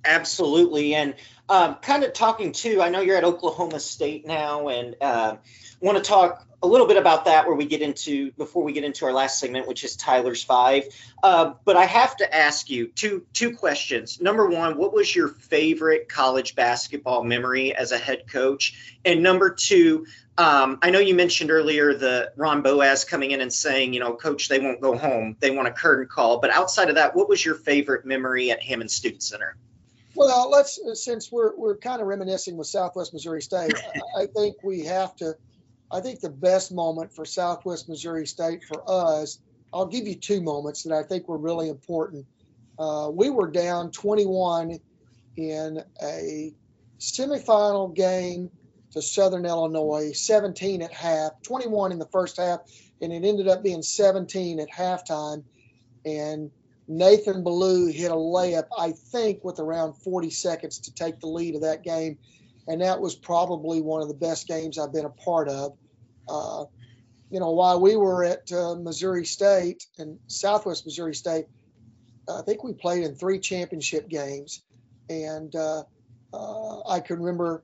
[0.03, 1.15] Absolutely, and
[1.47, 2.81] um, kind of talking too.
[2.81, 5.35] I know you're at Oklahoma State now, and uh,
[5.79, 8.83] want to talk a little bit about that where we get into before we get
[8.83, 10.83] into our last segment, which is Tyler's five.
[11.23, 14.21] Uh, but I have to ask you two two questions.
[14.21, 18.97] Number one, what was your favorite college basketball memory as a head coach?
[19.03, 20.05] And number two,
[20.37, 24.13] um, I know you mentioned earlier the Ron Boaz coming in and saying, you know,
[24.13, 25.35] coach, they won't go home.
[25.39, 26.39] They want a curtain call.
[26.39, 29.55] But outside of that, what was your favorite memory at Hammons Student Center?
[30.15, 33.73] Well, let's since we're we're kind of reminiscing with Southwest Missouri State,
[34.17, 35.35] I think we have to.
[35.89, 39.39] I think the best moment for Southwest Missouri State for us,
[39.73, 42.25] I'll give you two moments that I think were really important.
[42.79, 44.79] Uh, we were down 21
[45.37, 46.53] in a
[46.99, 48.49] semifinal game
[48.91, 52.59] to Southern Illinois, 17 at half, 21 in the first half,
[53.01, 55.43] and it ended up being 17 at halftime.
[56.05, 56.51] And
[56.87, 61.55] Nathan Ballou hit a layup, I think, with around 40 seconds to take the lead
[61.55, 62.17] of that game.
[62.67, 65.77] And that was probably one of the best games I've been a part of.
[66.27, 66.65] Uh,
[67.29, 71.45] you know, while we were at uh, Missouri State and Southwest Missouri State,
[72.29, 74.63] I think we played in three championship games,
[75.09, 75.83] and uh,
[76.33, 77.63] uh, I can remember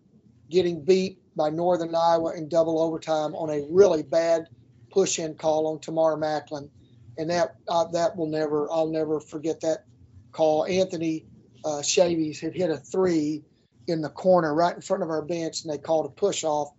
[0.49, 4.47] getting beat by Northern Iowa in double overtime on a really bad
[4.91, 6.69] push-in call on Tamar Macklin,
[7.17, 9.85] and that uh, that will never I'll never forget that
[10.31, 10.65] call.
[10.65, 11.25] Anthony
[11.63, 13.43] uh, Shavies had hit a three
[13.87, 16.69] in the corner right in front of our bench, and they called a push off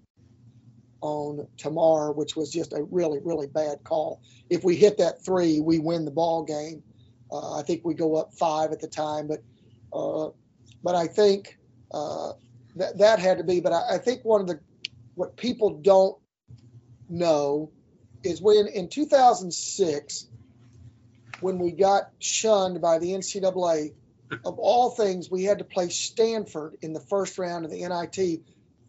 [1.00, 4.20] on Tamar, which was just a really, really bad call.
[4.50, 6.82] If we hit that three, we win the ball game.
[7.30, 9.40] Uh, I think we go up five at the time, but
[9.92, 10.30] uh,
[10.82, 11.58] but I think
[11.92, 12.32] uh,
[12.78, 13.60] that that had to be.
[13.60, 14.60] But I, I think one of the
[15.14, 16.16] what people don't
[17.08, 17.72] know
[18.24, 20.28] is when in 2006,
[21.40, 23.94] when we got shunned by the NCAA,
[24.44, 28.42] of all things, we had to play Stanford in the first round of the NIT.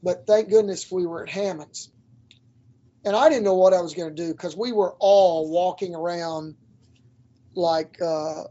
[0.03, 1.89] But thank goodness we were at Hammons
[3.05, 5.95] and I didn't know what I was going to do because we were all walking
[5.95, 6.55] around
[7.55, 8.43] like uh,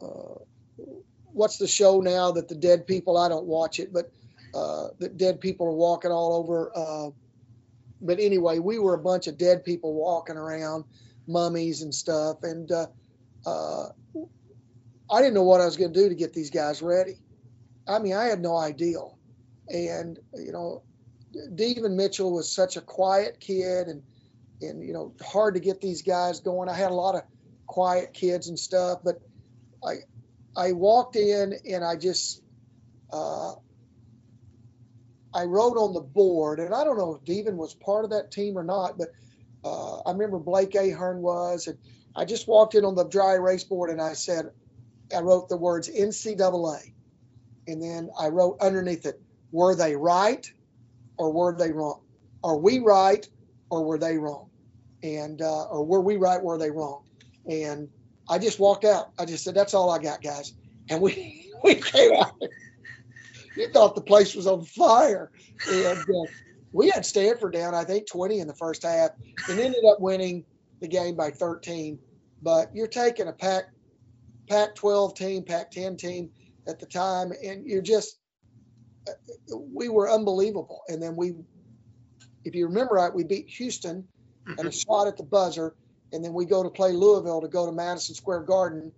[0.00, 0.38] uh,
[1.24, 4.10] what's the show now that the dead people I don't watch it, but
[4.56, 6.72] uh, the dead people are walking all over.
[6.74, 7.10] Uh,
[8.00, 10.84] but anyway, we were a bunch of dead people walking around,
[11.26, 12.86] mummies and stuff, and uh,
[13.44, 13.88] uh,
[15.10, 17.18] I didn't know what I was going to do to get these guys ready.
[17.88, 18.98] I mean, I had no idea,
[19.68, 20.82] and you know,
[21.54, 24.02] Devin Mitchell was such a quiet kid and
[24.62, 26.68] and you know hard to get these guys going.
[26.68, 27.22] I had a lot of
[27.66, 29.20] quiet kids and stuff, but
[29.84, 29.96] I
[30.56, 32.42] I walked in and I just
[33.12, 33.52] uh,
[35.36, 38.32] I wrote on the board, and I don't know if Devin was part of that
[38.32, 39.10] team or not, but
[39.64, 41.78] uh, I remember Blake Ahearn was, and
[42.16, 44.46] I just walked in on the dry erase board and I said,
[45.16, 46.94] I wrote the words NCAA,
[47.68, 49.20] and then I wrote underneath it,
[49.52, 50.46] were they right?
[51.18, 52.00] or were they wrong?
[52.42, 53.26] Are we right
[53.70, 54.48] or were they wrong?
[55.02, 56.42] And uh, or were we right?
[56.42, 57.02] Were they wrong?
[57.48, 57.88] And
[58.28, 59.06] I just walked out.
[59.18, 60.52] I just said, "That's all I got, guys."
[60.88, 62.32] And we we came out.
[63.56, 65.30] You thought the place was on fire,
[65.70, 66.30] and uh,
[66.72, 69.10] we had Stanford down, I think, 20 in the first half,
[69.48, 70.44] and ended up winning
[70.80, 71.98] the game by 13.
[72.42, 73.64] But you're taking a Pac
[74.48, 76.30] Pac 12 team, Pac 10 team
[76.68, 78.18] at the time, and you're just
[79.58, 80.82] we were unbelievable.
[80.88, 81.34] And then we,
[82.44, 84.06] if you remember right, we beat Houston
[84.46, 84.70] and a mm-hmm.
[84.70, 85.74] shot at the buzzer.
[86.12, 88.92] And then we go to play Louisville to go to Madison Square Garden.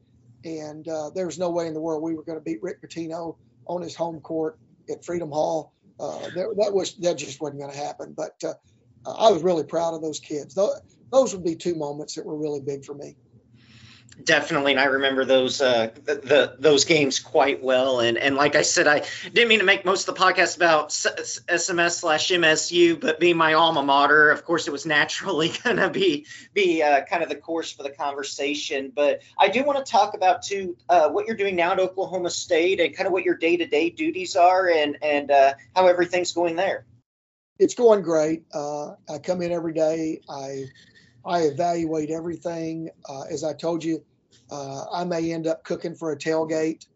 [0.45, 2.83] And uh, there was no way in the world we were going to beat Rick
[2.83, 3.37] Pitino
[3.69, 4.59] on his home court
[4.91, 5.73] at Freedom Hall.
[6.01, 8.15] Uh, that, that was that just wasn't going to happen.
[8.17, 8.55] But uh,
[9.07, 10.55] I was really proud of those kids.
[10.55, 13.17] Those, those would be two moments that were really big for me
[14.25, 18.57] definitely and i remember those uh the, the, those games quite well and and like
[18.57, 19.03] i said i
[19.33, 23.55] didn't mean to make most of the podcast about sms slash msu but being my
[23.55, 27.73] alma mater of course it was naturally gonna be be uh, kind of the course
[27.73, 28.93] for the conversation.
[28.95, 32.31] But i do want to talk about too uh, what you're doing now at oklahoma
[32.31, 36.57] state and kind of what your day-to-day duties are and and uh, how everything's going
[36.57, 36.85] there.
[37.59, 38.45] It's going great.
[38.55, 40.21] Uh, i come in every day.
[40.29, 40.65] I
[41.29, 42.89] I evaluate everything.
[43.09, 44.03] Uh, as I told you,
[44.51, 46.87] uh, I may end up cooking for a tailgate.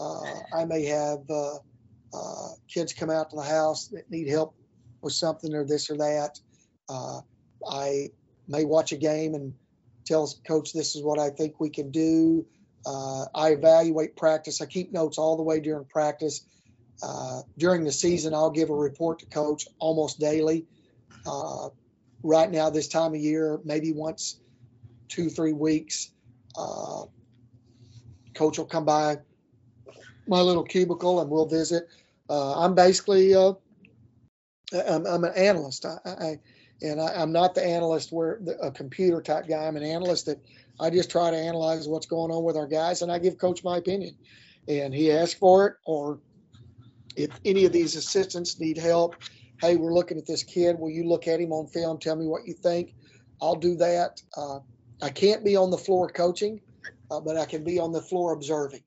[0.00, 0.22] Uh,
[0.56, 1.56] I may have uh,
[2.14, 4.54] uh, kids come out to the house that need help
[5.02, 6.40] with something or this or that.
[6.88, 7.20] Uh,
[7.68, 8.10] I
[8.48, 9.52] may watch a game and
[10.06, 12.46] tell coach this is what I think we can do.
[12.86, 14.60] I evaluate practice.
[14.60, 16.46] I keep notes all the way during practice.
[17.58, 20.66] during the season, I'll give a report to coach almost daily
[22.24, 24.40] right now this time of year, maybe once
[25.08, 26.10] two, three weeks.
[26.56, 27.04] Uh,
[28.34, 29.18] coach will come by
[30.26, 31.84] my little cubicle and we'll visit.
[32.28, 33.52] Uh, I'm basically uh,
[34.72, 35.84] I'm, I'm, an analyst.
[35.84, 36.38] I, I
[36.82, 39.66] and I, am not the analyst where the, a computer type guy.
[39.66, 40.40] I'm an analyst that
[40.80, 43.62] I just try to analyze what's going on with our guys and I give coach
[43.62, 44.16] my opinion.
[44.66, 46.20] And he asks for it, or
[47.16, 49.16] if any of these assistants need help,
[49.60, 50.78] hey, we're looking at this kid.
[50.78, 51.98] Will you look at him on film?
[51.98, 52.94] Tell me what you think.
[53.40, 54.20] I'll do that.
[54.36, 54.60] Uh,
[55.02, 56.60] I can't be on the floor coaching,
[57.10, 58.82] uh, but I can be on the floor observing.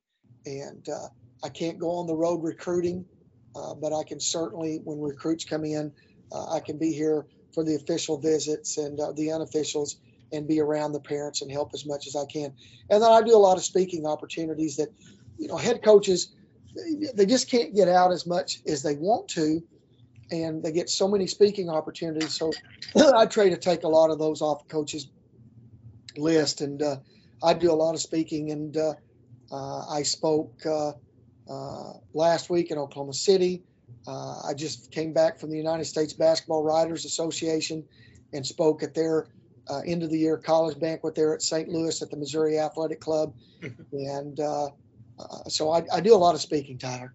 [0.46, 1.08] And uh,
[1.44, 3.06] I can't go on the road recruiting,
[3.56, 5.92] uh, but I can certainly, when recruits come in,
[6.32, 9.96] uh, I can be here for the official visits and uh, the unofficials
[10.32, 12.54] and be around the parents and help as much as I can.
[12.90, 14.90] And then I do a lot of speaking opportunities that,
[15.38, 16.34] you know, head coaches,
[17.14, 19.64] they just can't get out as much as they want to
[20.32, 22.36] and they get so many speaking opportunities.
[22.36, 22.52] So
[23.16, 25.08] I try to take a lot of those off the coach's
[26.18, 26.98] list, and uh,
[27.44, 28.52] I do a lot of speaking.
[28.52, 28.94] And uh,
[29.52, 30.94] uh, I spoke uh,
[31.50, 33.64] uh, last week in Oklahoma City.
[34.08, 37.86] Uh, I just came back from the United States Basketball Writers Association
[38.34, 39.28] and spoke at their
[39.70, 41.68] uh, end of the year college banquet there at St.
[41.68, 43.34] Louis at the Missouri Athletic Club,
[43.92, 44.68] and uh,
[45.20, 47.14] uh, so I, I do a lot of speaking, Tyler.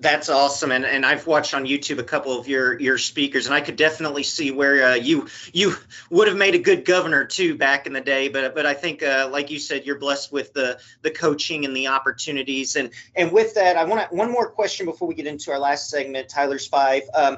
[0.00, 3.54] That's awesome, and and I've watched on YouTube a couple of your your speakers, and
[3.54, 5.76] I could definitely see where uh, you you
[6.08, 8.28] would have made a good governor too back in the day.
[8.28, 11.76] But but I think, uh, like you said, you're blessed with the the coaching and
[11.76, 12.76] the opportunities.
[12.76, 15.90] And and with that, I want one more question before we get into our last
[15.90, 17.02] segment, Tyler's five.
[17.14, 17.36] Um,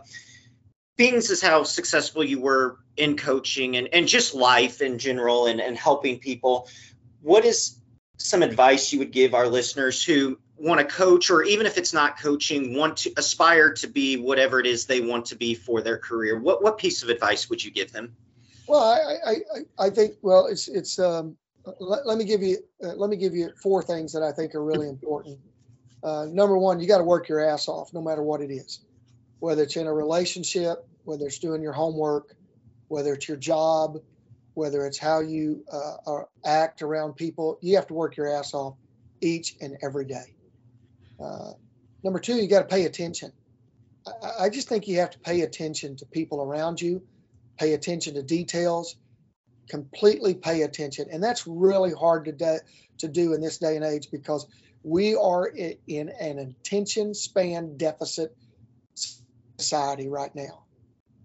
[0.96, 5.60] being as how successful you were in coaching and and just life in general, and
[5.60, 6.68] and helping people,
[7.22, 7.76] what is
[8.18, 11.92] some advice you would give our listeners who want to coach or even if it's
[11.92, 15.82] not coaching want to aspire to be whatever it is they want to be for
[15.82, 18.14] their career what what piece of advice would you give them?
[18.68, 21.36] Well i i i think well it's it's um
[21.80, 24.54] let, let me give you uh, let me give you four things that i think
[24.54, 25.38] are really important.
[26.04, 28.80] Uh, number one you got to work your ass off no matter what it is.
[29.40, 32.36] Whether it's in a relationship whether it's doing your homework
[32.86, 33.98] whether it's your job
[34.54, 38.76] whether it's how you uh, act around people you have to work your ass off
[39.20, 40.34] each and every day
[41.20, 41.52] uh,
[42.02, 43.32] number two, you got to pay attention.
[44.06, 47.02] I, I, just think you have to pay attention to people around you,
[47.58, 48.96] pay attention to details,
[49.68, 52.58] completely pay attention, and that's really hard to do,
[52.98, 54.46] to do in this day and age because
[54.82, 58.36] we are in, in an attention span deficit
[59.58, 60.64] society right now.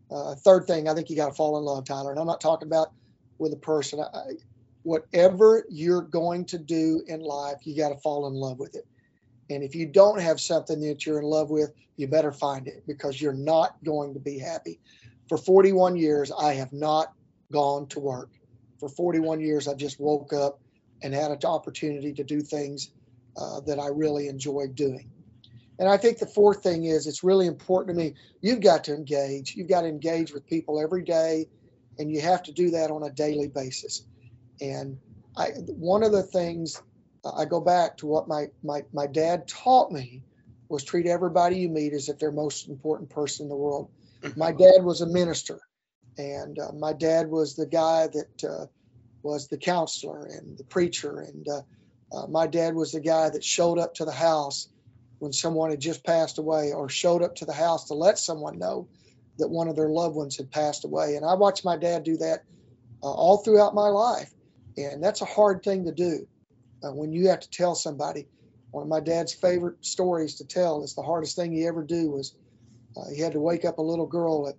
[0.09, 2.39] Uh, third thing, I think you got to fall in love, Tyler, and I'm not
[2.39, 2.91] talking about
[3.39, 3.99] with a person.
[3.99, 4.33] I,
[4.83, 8.85] whatever you're going to do in life, you got to fall in love with it.
[9.49, 12.83] And if you don't have something that you're in love with, you better find it
[12.85, 14.79] because you're not going to be happy.
[15.29, 17.13] For 41 years, I have not
[17.51, 18.29] gone to work.
[18.79, 20.59] For 41 years, I just woke up
[21.01, 22.91] and had an opportunity to do things
[23.35, 25.09] uh, that I really enjoyed doing.
[25.79, 28.15] And I think the fourth thing is it's really important to me.
[28.41, 29.55] You've got to engage.
[29.55, 31.47] You've got to engage with people every day,
[31.99, 34.03] and you have to do that on a daily basis.
[34.59, 34.97] And
[35.35, 36.81] I, one of the things
[37.35, 40.21] I go back to what my, my, my dad taught me
[40.69, 43.89] was treat everybody you meet as if they're most important person in the world.
[44.21, 44.39] Mm-hmm.
[44.39, 45.59] My dad was a minister,
[46.17, 48.65] and uh, my dad was the guy that uh,
[49.23, 51.61] was the counselor and the preacher, and uh,
[52.15, 54.67] uh, my dad was the guy that showed up to the house
[55.19, 58.59] when someone had just passed away, or showed up to the house to let someone
[58.59, 58.87] know
[59.37, 61.15] that one of their loved ones had passed away.
[61.15, 62.43] And I watched my dad do that
[63.03, 64.31] uh, all throughout my life,
[64.75, 66.27] and that's a hard thing to do
[66.83, 68.27] uh, when you have to tell somebody.
[68.71, 72.11] One of my dad's favorite stories to tell is the hardest thing he ever do
[72.11, 72.35] was
[72.97, 74.55] uh, he had to wake up a little girl at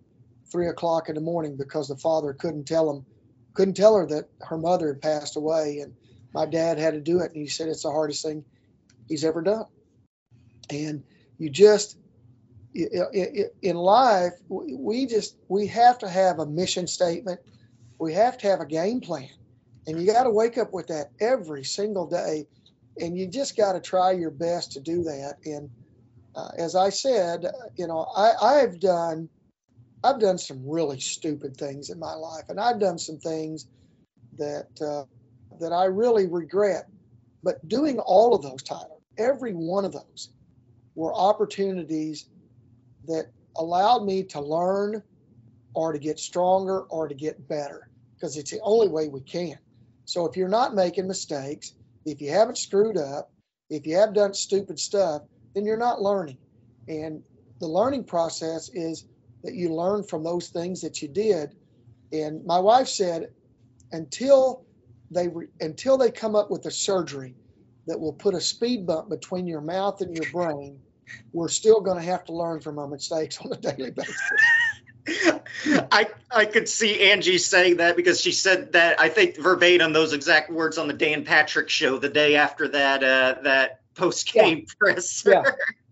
[0.50, 3.04] three o'clock in the morning because the father couldn't tell him,
[3.54, 5.94] couldn't tell her that her mother had passed away, and
[6.32, 8.44] my dad had to do it, and he said it's the hardest thing
[9.08, 9.66] he's ever done.
[10.70, 11.04] And
[11.38, 11.98] you just
[12.74, 17.40] in life, we just we have to have a mission statement.
[17.98, 19.30] We have to have a game plan.
[19.88, 22.46] And you got to wake up with that every single day.
[23.00, 25.36] And you just got to try your best to do that.
[25.46, 25.70] And
[26.36, 29.28] uh, as I said, you know, I, I've done,
[30.04, 33.66] I've done some really stupid things in my life, and I've done some things
[34.36, 35.04] that uh,
[35.58, 36.86] that I really regret.
[37.42, 40.30] But doing all of those, Tyler, every one of those,
[40.96, 42.28] were opportunities
[43.06, 45.02] that allowed me to learn,
[45.74, 49.58] or to get stronger, or to get better, because it's the only way we can.
[50.08, 51.74] So if you're not making mistakes,
[52.06, 53.30] if you haven't screwed up,
[53.68, 55.20] if you have done stupid stuff,
[55.54, 56.38] then you're not learning.
[56.88, 57.22] And
[57.60, 59.04] the learning process is
[59.44, 61.54] that you learn from those things that you did.
[62.10, 63.28] And my wife said,
[63.92, 64.64] until
[65.10, 67.34] they re- until they come up with a surgery
[67.86, 70.80] that will put a speed bump between your mouth and your brain,
[71.34, 74.16] we're still going to have to learn from our mistakes on a daily basis.
[75.92, 80.12] I I could see Angie saying that because she said that I think verbatim those
[80.12, 84.58] exact words on the Dan Patrick show the day after that uh, that post game
[84.58, 84.74] yeah.
[84.78, 85.30] presser.
[85.30, 85.42] Yeah,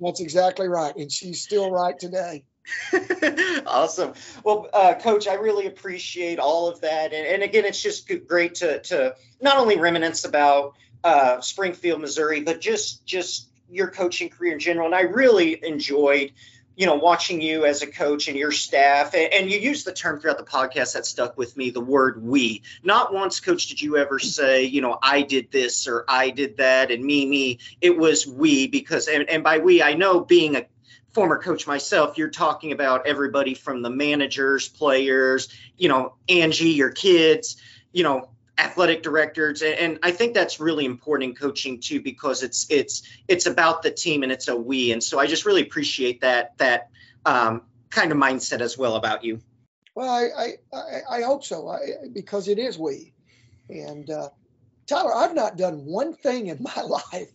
[0.01, 2.45] that's exactly right, and she's still right today.
[3.67, 4.15] awesome.
[4.43, 8.57] Well, uh, Coach, I really appreciate all of that, and, and again, it's just great
[8.57, 14.53] to to not only reminisce about uh, Springfield, Missouri, but just just your coaching career
[14.53, 14.87] in general.
[14.87, 16.33] And I really enjoyed
[16.77, 19.93] you know, watching you as a coach and your staff, and, and you use the
[19.93, 22.63] term throughout the podcast that stuck with me, the word we.
[22.83, 26.59] Not once, coach, did you ever say, you know, I did this or I did
[26.59, 27.59] that and me, me.
[27.81, 30.67] It was we because, and, and by we, I know being a
[31.13, 35.49] former coach myself, you're talking about everybody from the managers, players,
[35.79, 37.57] you know, Angie, your kids,
[37.91, 42.67] you know, athletic directors and, i think that's really important in coaching too because it's
[42.71, 46.21] it's it's about the team and it's a we and so i just really appreciate
[46.23, 46.89] that that
[47.27, 49.41] um, kind of mindset as well about you
[49.95, 53.13] Well, I I, I hope so I, because it is we.
[53.69, 54.29] And uh,
[54.87, 57.33] Tyler, I've not done one thing in my life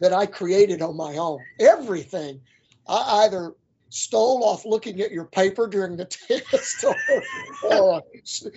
[0.00, 1.40] that I created on my own.
[1.60, 2.40] Everything
[2.86, 3.54] I either
[3.92, 6.04] stole off looking at your paper during the
[6.50, 6.96] test or,
[7.64, 8.00] or uh,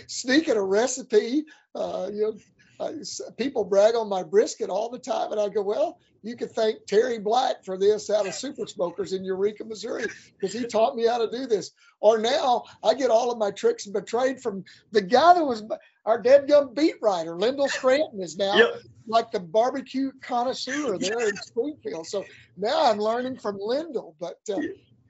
[0.07, 1.43] sneaking a recipe.
[1.75, 2.37] Uh, you know,
[2.79, 2.91] uh,
[3.37, 6.85] people brag on my brisket all the time, and I go, well, you can thank
[6.87, 11.05] Terry Black for this out of Super Smokers in Eureka, Missouri, because he taught me
[11.05, 11.71] how to do this.
[11.99, 15.63] Or now I get all of my tricks betrayed from the guy that was
[16.05, 18.81] our dead gum beat writer, Lyndall Scranton, is now yep.
[19.07, 22.07] like the barbecue connoisseur there in Springfield.
[22.07, 22.25] So
[22.57, 24.59] now I'm learning from Lyndall, but uh,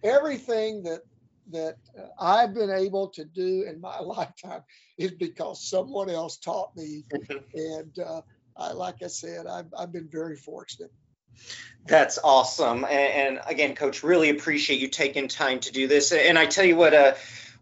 [0.06, 1.02] everything that
[1.52, 1.78] that
[2.20, 4.62] I've been able to do in my lifetime
[4.98, 7.04] is because someone else taught me.
[7.54, 8.22] and uh,
[8.58, 10.92] I, like I said, I've, I've been very fortunate.
[11.86, 12.86] That's awesome.
[12.86, 16.12] And, and, again, coach, really appreciate you taking time to do this.
[16.12, 17.14] And I tell you what, uh,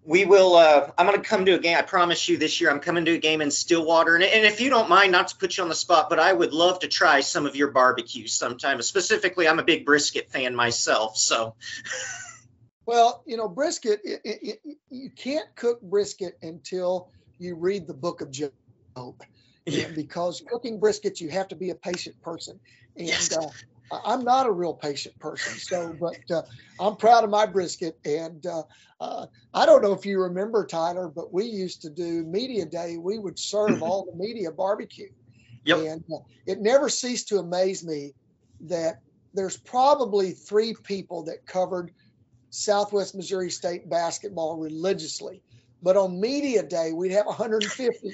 [0.05, 1.77] we will, uh, I'm going to come to a game.
[1.77, 4.15] I promise you this year, I'm coming to a game in Stillwater.
[4.15, 6.31] And, and, if you don't mind, not to put you on the spot, but I
[6.31, 8.81] would love to try some of your barbecues sometime.
[8.81, 11.17] Specifically, I'm a big brisket fan myself.
[11.17, 11.55] So.
[12.85, 17.09] Well, you know, brisket, it, it, it, you can't cook brisket until
[17.39, 18.51] you read the book of Job.
[19.65, 19.87] Yeah.
[19.95, 22.59] because cooking brisket, you have to be a patient person.
[22.97, 23.35] And yes.
[23.35, 23.47] uh,
[24.05, 25.53] I'm not a real patient person.
[25.53, 26.41] So, but uh,
[26.79, 27.97] I'm proud of my brisket.
[28.05, 28.63] And uh,
[28.99, 32.97] uh I don't know if you remember, Tyler, but we used to do media day.
[32.97, 35.09] We would serve all the media barbecue.
[35.65, 35.77] Yep.
[35.77, 38.13] And uh, it never ceased to amaze me
[38.61, 38.97] that
[39.33, 41.91] there's probably three people that covered
[42.53, 45.41] Southwest Missouri State basketball religiously.
[45.81, 48.13] But on media day, we'd have 150.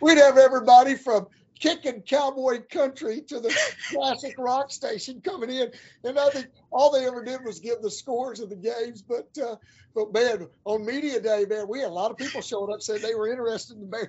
[0.00, 1.26] we'd have everybody from
[1.58, 3.54] kicking cowboy country to the
[3.90, 5.70] classic rock station coming in.
[6.04, 9.02] And I think all they ever did was give the scores of the games.
[9.02, 9.56] But uh,
[9.94, 13.02] but man, on media day, man, we had a lot of people showing up saying
[13.02, 14.08] they were interested in the Bears.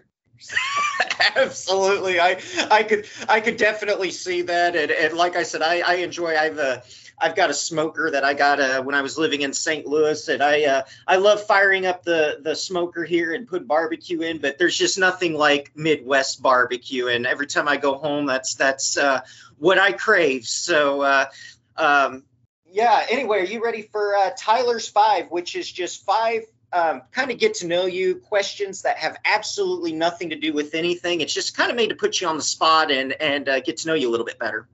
[1.35, 5.81] Absolutely, I I could I could definitely see that, and, and like I said, I
[5.81, 6.81] I enjoy I've uh,
[7.19, 9.85] I've got a smoker that I got uh, when I was living in St.
[9.85, 14.21] Louis, and I uh, I love firing up the the smoker here and put barbecue
[14.21, 14.39] in.
[14.39, 18.97] But there's just nothing like Midwest barbecue, and every time I go home, that's that's
[18.97, 19.21] uh,
[19.57, 20.45] what I crave.
[20.45, 21.01] So.
[21.01, 21.25] Uh,
[21.77, 22.23] um,
[22.73, 23.05] yeah.
[23.09, 27.37] Anyway, are you ready for uh, Tyler's five, which is just five um, kind of
[27.37, 31.21] get to know you questions that have absolutely nothing to do with anything.
[31.21, 33.77] It's just kind of made to put you on the spot and and uh, get
[33.77, 34.67] to know you a little bit better.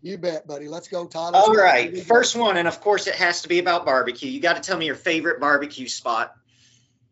[0.00, 0.68] You bet, buddy.
[0.68, 1.34] Let's go, Todd.
[1.34, 1.98] All right.
[2.04, 4.30] First one, and of course it has to be about barbecue.
[4.30, 6.34] You got to tell me your favorite barbecue spot.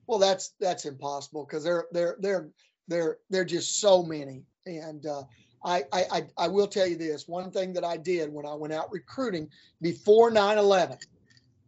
[0.07, 2.49] Well, that's that's impossible because they're they're they're
[2.89, 4.45] they're they're just so many.
[4.67, 5.23] And uh,
[5.65, 8.73] I, I I will tell you this: one thing that I did when I went
[8.73, 9.51] out recruiting
[9.81, 10.99] before 9/11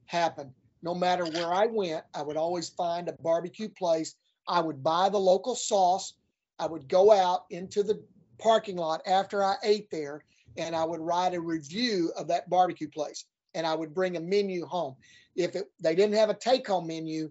[0.06, 0.52] happened.
[0.83, 4.14] No matter where I went, I would always find a barbecue place.
[4.47, 6.14] I would buy the local sauce.
[6.59, 8.03] I would go out into the
[8.39, 10.22] parking lot after I ate there
[10.57, 13.24] and I would write a review of that barbecue place
[13.55, 14.97] and I would bring a menu home.
[15.37, 17.31] If it, they didn't have a take home menu,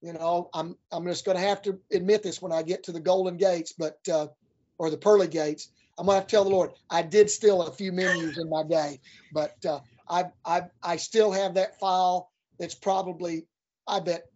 [0.00, 2.92] you know, I'm I'm just going to have to admit this when I get to
[2.92, 4.28] the Golden Gates, but uh,
[4.78, 7.62] or the Pearly Gates, I'm going to have to tell the Lord I did steal
[7.62, 9.00] a few menus in my day,
[9.32, 12.27] but uh, I I I still have that file.
[12.58, 13.46] That's probably
[13.86, 14.26] I bet,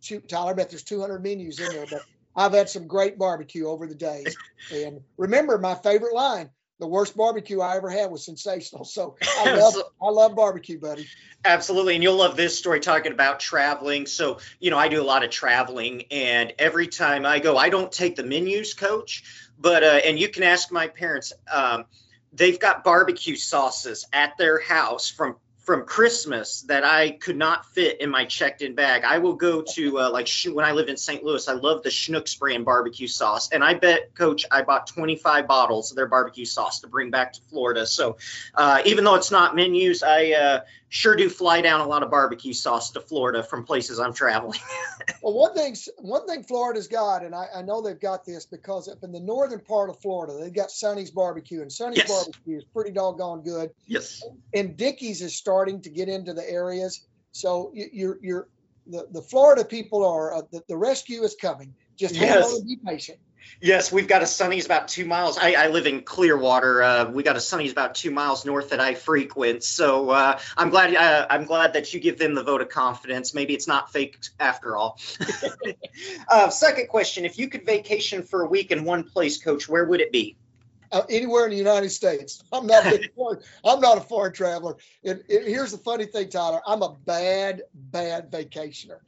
[0.00, 2.02] shoot, Tyler, I bet there's 200 menus in there, but
[2.36, 4.36] I've had some great barbecue over the days.
[4.72, 6.48] And remember my favorite line
[6.82, 8.84] the worst barbecue I ever had was sensational.
[8.84, 11.06] So I love, I love barbecue, buddy.
[11.44, 11.94] Absolutely.
[11.94, 14.04] And you'll love this story talking about traveling.
[14.04, 17.68] So, you know, I do a lot of traveling and every time I go, I
[17.68, 19.22] don't take the menus coach,
[19.60, 21.84] but, uh, and you can ask my parents, um,
[22.32, 28.00] they've got barbecue sauces at their house from from Christmas that I could not fit
[28.00, 29.04] in my checked-in bag.
[29.04, 31.22] I will go to uh, like when I lived in St.
[31.22, 31.46] Louis.
[31.48, 35.90] I love the Schnucks brand barbecue sauce, and I bet Coach I bought 25 bottles
[35.90, 37.86] of their barbecue sauce to bring back to Florida.
[37.86, 38.16] So
[38.54, 40.60] uh, even though it's not menus, I uh,
[40.92, 44.60] sure do fly down a lot of barbecue sauce to Florida from places I'm traveling.
[45.22, 48.88] well, one thing one thing Florida's got, and I, I, know they've got this because
[48.88, 52.10] up in the northern part of Florida, they've got Sonny's Barbecue, and Sonny's yes.
[52.10, 53.70] Barbecue is pretty doggone good.
[53.86, 54.22] Yes.
[54.52, 58.48] And Dickey's is starting to get into the areas, so you, you're you're
[58.86, 61.74] the, the Florida people are uh, the, the rescue is coming.
[61.96, 62.50] Just hang yes.
[62.50, 63.18] on and be patient.
[63.60, 65.38] Yes, we've got a Sonny's about two miles.
[65.38, 66.82] I, I live in Clearwater.
[66.82, 69.64] Uh, we got a Sonny's about two miles north that I frequent.
[69.64, 70.94] So uh, I'm glad.
[70.94, 73.34] Uh, I'm glad that you give them the vote of confidence.
[73.34, 74.98] Maybe it's not fake after all.
[76.28, 79.84] Uh, second question: If you could vacation for a week in one place, Coach, where
[79.84, 80.36] would it be?
[80.92, 82.42] uh, anywhere in the United States.
[82.52, 82.84] I'm not
[83.16, 84.76] foreign, I'm not a foreign traveler.
[85.04, 86.60] And, and here's the funny thing, Tyler.
[86.66, 88.98] I'm a bad, bad vacationer.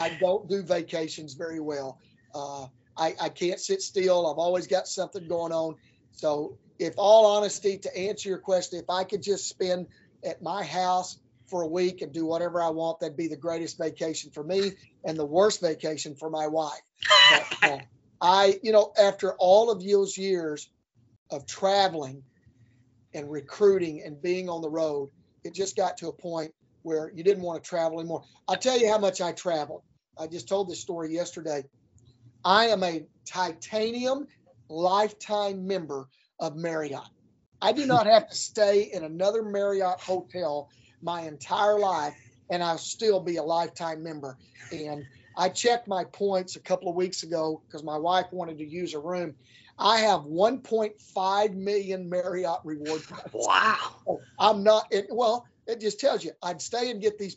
[0.00, 1.98] I don't do vacations very well.
[2.34, 2.66] Uh,
[2.98, 4.26] I, I can't sit still.
[4.26, 5.76] I've always got something going on.
[6.12, 9.86] So, if all honesty, to answer your question, if I could just spend
[10.24, 11.18] at my house
[11.48, 14.72] for a week and do whatever I want, that'd be the greatest vacation for me
[15.04, 16.80] and the worst vacation for my wife.
[17.30, 17.78] But, uh,
[18.20, 20.68] I, you know, after all of those years
[21.30, 22.22] of traveling
[23.14, 25.10] and recruiting and being on the road,
[25.44, 28.24] it just got to a point where you didn't want to travel anymore.
[28.46, 29.82] I'll tell you how much I traveled.
[30.18, 31.64] I just told this story yesterday.
[32.44, 34.26] I am a titanium
[34.68, 36.08] lifetime member
[36.40, 37.08] of Marriott.
[37.60, 40.68] I do not have to stay in another Marriott hotel
[41.02, 42.14] my entire life
[42.50, 44.36] and I'll still be a lifetime member.
[44.72, 45.04] And
[45.36, 48.94] I checked my points a couple of weeks ago because my wife wanted to use
[48.94, 49.34] a room.
[49.78, 53.46] I have 1.5 million Marriott reward points.
[53.46, 53.94] Wow.
[54.08, 57.36] Oh, I'm not, it, well, it just tells you I'd stay and get these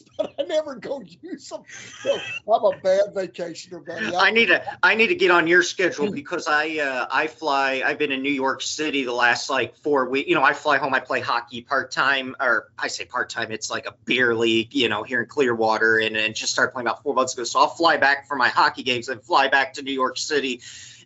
[0.16, 1.62] but I never go use them.
[2.02, 2.18] So
[2.52, 4.14] I'm a bad vacationer, buddy.
[4.16, 7.82] I need to I need to get on your schedule because I uh, I fly.
[7.84, 10.28] I've been in New York City the last like four weeks.
[10.28, 10.94] You know, I fly home.
[10.94, 13.52] I play hockey part time, or I say part time.
[13.52, 14.74] It's like a beer league.
[14.74, 17.44] You know, here in Clearwater, and, and just started playing about four months ago.
[17.44, 20.60] So I'll fly back for my hockey games and fly back to New York City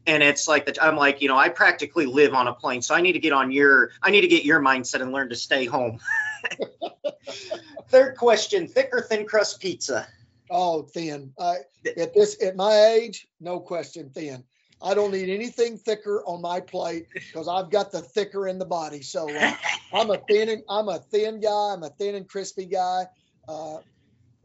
[0.07, 2.95] and it's like that i'm like you know i practically live on a plane so
[2.95, 5.37] i need to get on your i need to get your mindset and learn to
[5.37, 5.99] stay home
[7.89, 10.07] third question thick or thin crust pizza
[10.51, 11.33] Oh, thin.
[11.41, 14.45] At this, at my age, no question, thin.
[14.83, 18.67] I don't need anything thicker on my plate because I've got the thicker in the
[18.67, 19.03] body.
[19.03, 19.55] So uh,
[19.93, 21.73] I'm a thin, and, I'm a thin guy.
[21.73, 23.07] I'm a thin and crispy guy.
[23.49, 23.79] Uh,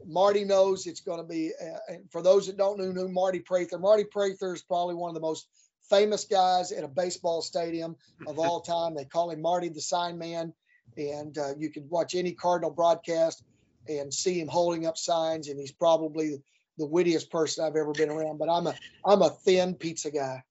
[0.06, 1.52] Marty knows it's going to be.
[1.60, 5.10] Uh, and for those that don't know who Marty Prather, Marty Prather is probably one
[5.10, 5.46] of the most
[5.90, 7.94] famous guys at a baseball stadium
[8.26, 8.94] of all time.
[8.94, 10.54] They call him Marty the Sign Man,
[10.96, 13.42] and uh, you can watch any Cardinal broadcast
[13.88, 16.42] and see him holding up signs, and he's probably
[16.78, 18.38] the wittiest person I've ever been around.
[18.38, 18.74] But I'm a
[19.04, 20.42] I'm a thin pizza guy.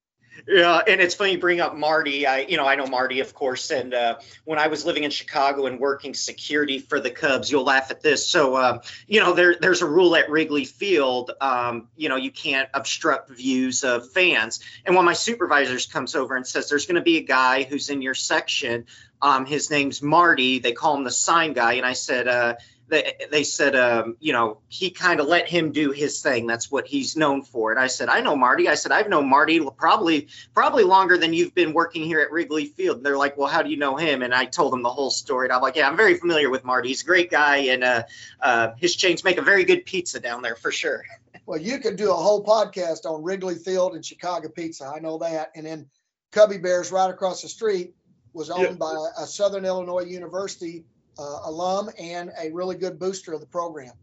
[0.48, 2.26] Yeah, and it's funny you bring up Marty.
[2.26, 5.12] I, you know, I know Marty, of course, and uh, when I was living in
[5.12, 8.28] Chicago and working security for the Cubs, you'll laugh at this.
[8.28, 11.32] So, uh, you know, there, there's a rule at Wrigley Field.
[11.42, 14.62] Um, you know, you can't obstruct views of fans.
[14.86, 17.64] And one of my supervisors comes over and says, "There's going to be a guy
[17.64, 18.86] who's in your section.
[19.22, 20.60] Um, his name's Marty.
[20.60, 22.56] They call him the sign guy." And I said, uh,
[22.92, 26.46] they, they said, um, you know, he kind of let him do his thing.
[26.46, 27.72] That's what he's known for.
[27.72, 28.68] And I said, I know Marty.
[28.68, 32.66] I said, I've known Marty probably probably longer than you've been working here at Wrigley
[32.66, 32.98] Field.
[32.98, 34.22] And they're like, well, how do you know him?
[34.22, 35.48] And I told them the whole story.
[35.48, 36.90] And I'm like, yeah, I'm very familiar with Marty.
[36.90, 38.04] He's a great guy, and uh,
[38.42, 41.04] uh, his chains make a very good pizza down there for sure.
[41.48, 44.86] Well, you could do a whole podcast on Wrigley Field and Chicago pizza.
[44.86, 45.52] I know that.
[45.56, 45.90] And then
[46.32, 47.96] Cubby Bears right across the street
[48.32, 48.74] was owned yeah.
[48.74, 50.86] by a Southern Illinois University
[51.22, 53.94] uh, alum and a really good booster of the program.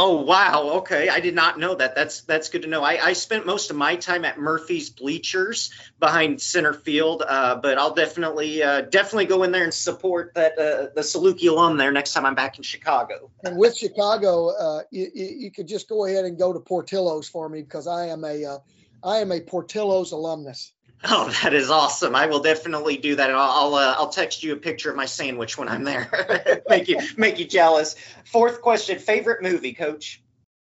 [0.00, 0.74] Oh wow!
[0.76, 1.96] Okay, I did not know that.
[1.96, 2.84] That's that's good to know.
[2.84, 7.78] I, I spent most of my time at Murphy's bleachers behind center field, uh, but
[7.78, 11.90] I'll definitely uh, definitely go in there and support that uh, the Saluki alum there
[11.90, 13.32] next time I'm back in Chicago.
[13.42, 17.48] And with Chicago, uh, you, you, could just go ahead and go to Portillo's for
[17.48, 18.58] me because I am a uh,
[19.02, 20.72] I am a Portillo's alumnus.
[21.04, 22.16] Oh, that is awesome!
[22.16, 25.06] I will definitely do that, I'll I'll, uh, I'll text you a picture of my
[25.06, 26.62] sandwich when I'm there.
[26.68, 27.94] make you make you jealous.
[28.24, 30.20] Fourth question: favorite movie, Coach?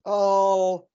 [0.04, 0.86] Oh,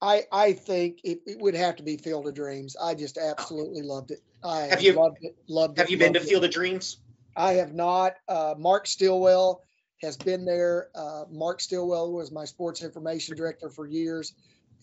[0.00, 2.74] I I think it, it would have to be Field of Dreams.
[2.80, 4.22] I just absolutely loved it.
[4.42, 5.36] I have you loved it.
[5.48, 6.26] Loved have it, you been to it.
[6.26, 6.96] Field of Dreams?
[7.36, 8.14] I have not.
[8.26, 9.62] Uh, Mark Stillwell
[10.00, 10.88] has been there.
[10.94, 14.34] Uh, Mark Stillwell was my sports information director for years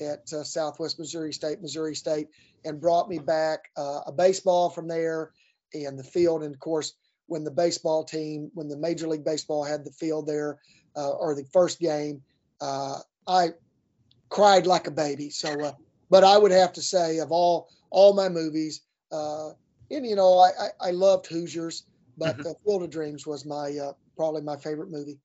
[0.02, 2.28] at uh, Southwest Missouri State, Missouri State,
[2.66, 5.32] and brought me back uh, a baseball from there
[5.74, 6.44] and the field.
[6.44, 6.94] And of course,
[7.28, 10.60] when the baseball team, when the Major League Baseball had the field there
[10.96, 12.22] uh, or the first game,
[12.62, 13.50] uh, I
[14.30, 15.30] cried like a baby.
[15.30, 15.74] So, uh,
[16.10, 18.82] but I would have to say, of all all my movies,
[19.12, 19.50] uh,
[19.92, 21.84] and you know, I, I, I loved Hoosiers,
[22.18, 22.52] but mm-hmm.
[22.66, 23.78] Field of Dreams was my
[24.16, 25.20] probably my favorite movie.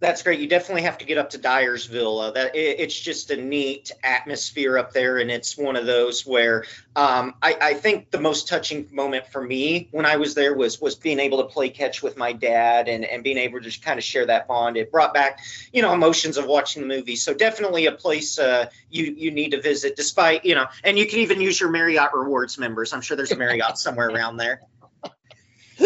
[0.00, 0.38] That's great.
[0.38, 2.28] You definitely have to get up to Dyersville.
[2.28, 6.24] Uh, that it, it's just a neat atmosphere up there, and it's one of those
[6.24, 10.54] where um, I, I, think the most touching moment for me when I was there
[10.54, 13.64] was was being able to play catch with my dad and and being able to
[13.64, 14.76] just kind of share that bond.
[14.76, 15.40] It brought back
[15.72, 17.16] you know emotions of watching the movie.
[17.16, 19.96] So definitely a place uh, you you need to visit.
[19.96, 22.92] Despite you know, and you can even use your Marriott rewards members.
[22.92, 24.62] I'm sure there's a Marriott somewhere around there.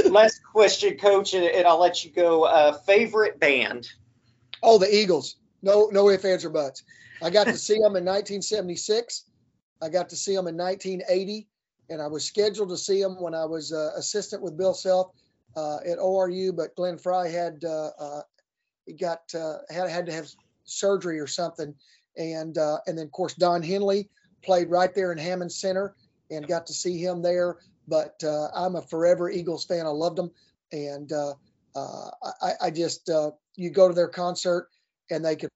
[0.04, 2.44] Last question, Coach, and I'll let you go.
[2.44, 3.90] Uh, favorite band.
[4.62, 5.36] Oh, the Eagles.
[5.62, 6.82] No, no ifs, ands, or buts.
[7.22, 9.24] I got to see them in 1976.
[9.80, 11.46] I got to see them in 1980,
[11.90, 15.12] and I was scheduled to see them when I was uh, assistant with Bill Self
[15.56, 18.22] uh, at ORU, but Glenn Frey had uh, uh,
[18.86, 20.28] he got uh, had had to have
[20.64, 21.74] surgery or something,
[22.16, 24.08] and uh, and then of course Don Henley
[24.42, 25.94] played right there in Hammons Center
[26.30, 27.58] and got to see him there.
[27.88, 28.22] But
[28.54, 29.86] I'm a forever Eagles fan.
[29.86, 30.30] I loved them,
[30.70, 31.12] and
[31.74, 33.10] I, I just
[33.57, 34.68] you go to their concert
[35.11, 35.50] and they could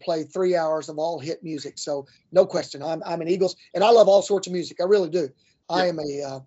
[0.00, 1.78] play three hours of all hit music.
[1.78, 4.78] So no question, I'm I'm an Eagles, and I love all sorts of music.
[4.80, 5.28] I really do.
[5.68, 6.40] I am a uh,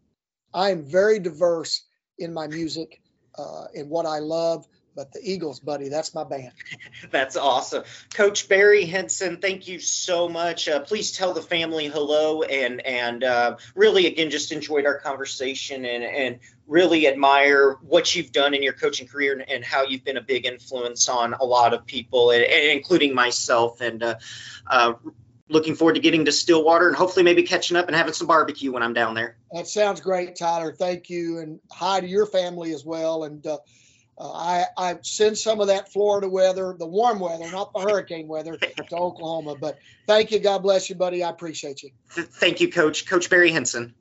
[0.53, 1.83] I am very diverse
[2.19, 3.01] in my music
[3.37, 4.67] uh, and what I love.
[4.95, 6.51] But the Eagles, buddy, that's my band.
[7.11, 7.83] That's awesome.
[8.13, 10.67] Coach Barry Hinson, thank you so much.
[10.67, 15.85] Uh, please tell the family hello and and uh, really again just enjoyed our conversation
[15.85, 20.03] and and really admire what you've done in your coaching career and, and how you've
[20.03, 23.81] been a big influence on a lot of people, and, and including myself.
[23.81, 24.15] And uh,
[24.67, 24.93] uh,
[25.49, 28.71] looking forward to getting to Stillwater and hopefully maybe catching up and having some barbecue
[28.71, 29.37] when I'm down there.
[29.51, 30.73] That sounds great, Tyler.
[30.73, 33.25] Thank you, and hi to your family as well.
[33.25, 33.45] And
[34.17, 38.27] uh, I I send some of that Florida weather, the warm weather, not the hurricane
[38.27, 39.55] weather, to Oklahoma.
[39.55, 40.39] But thank you.
[40.39, 41.23] God bless you, buddy.
[41.23, 41.89] I appreciate you.
[42.09, 43.07] Thank you, Coach.
[43.07, 43.95] Coach Barry Hinson.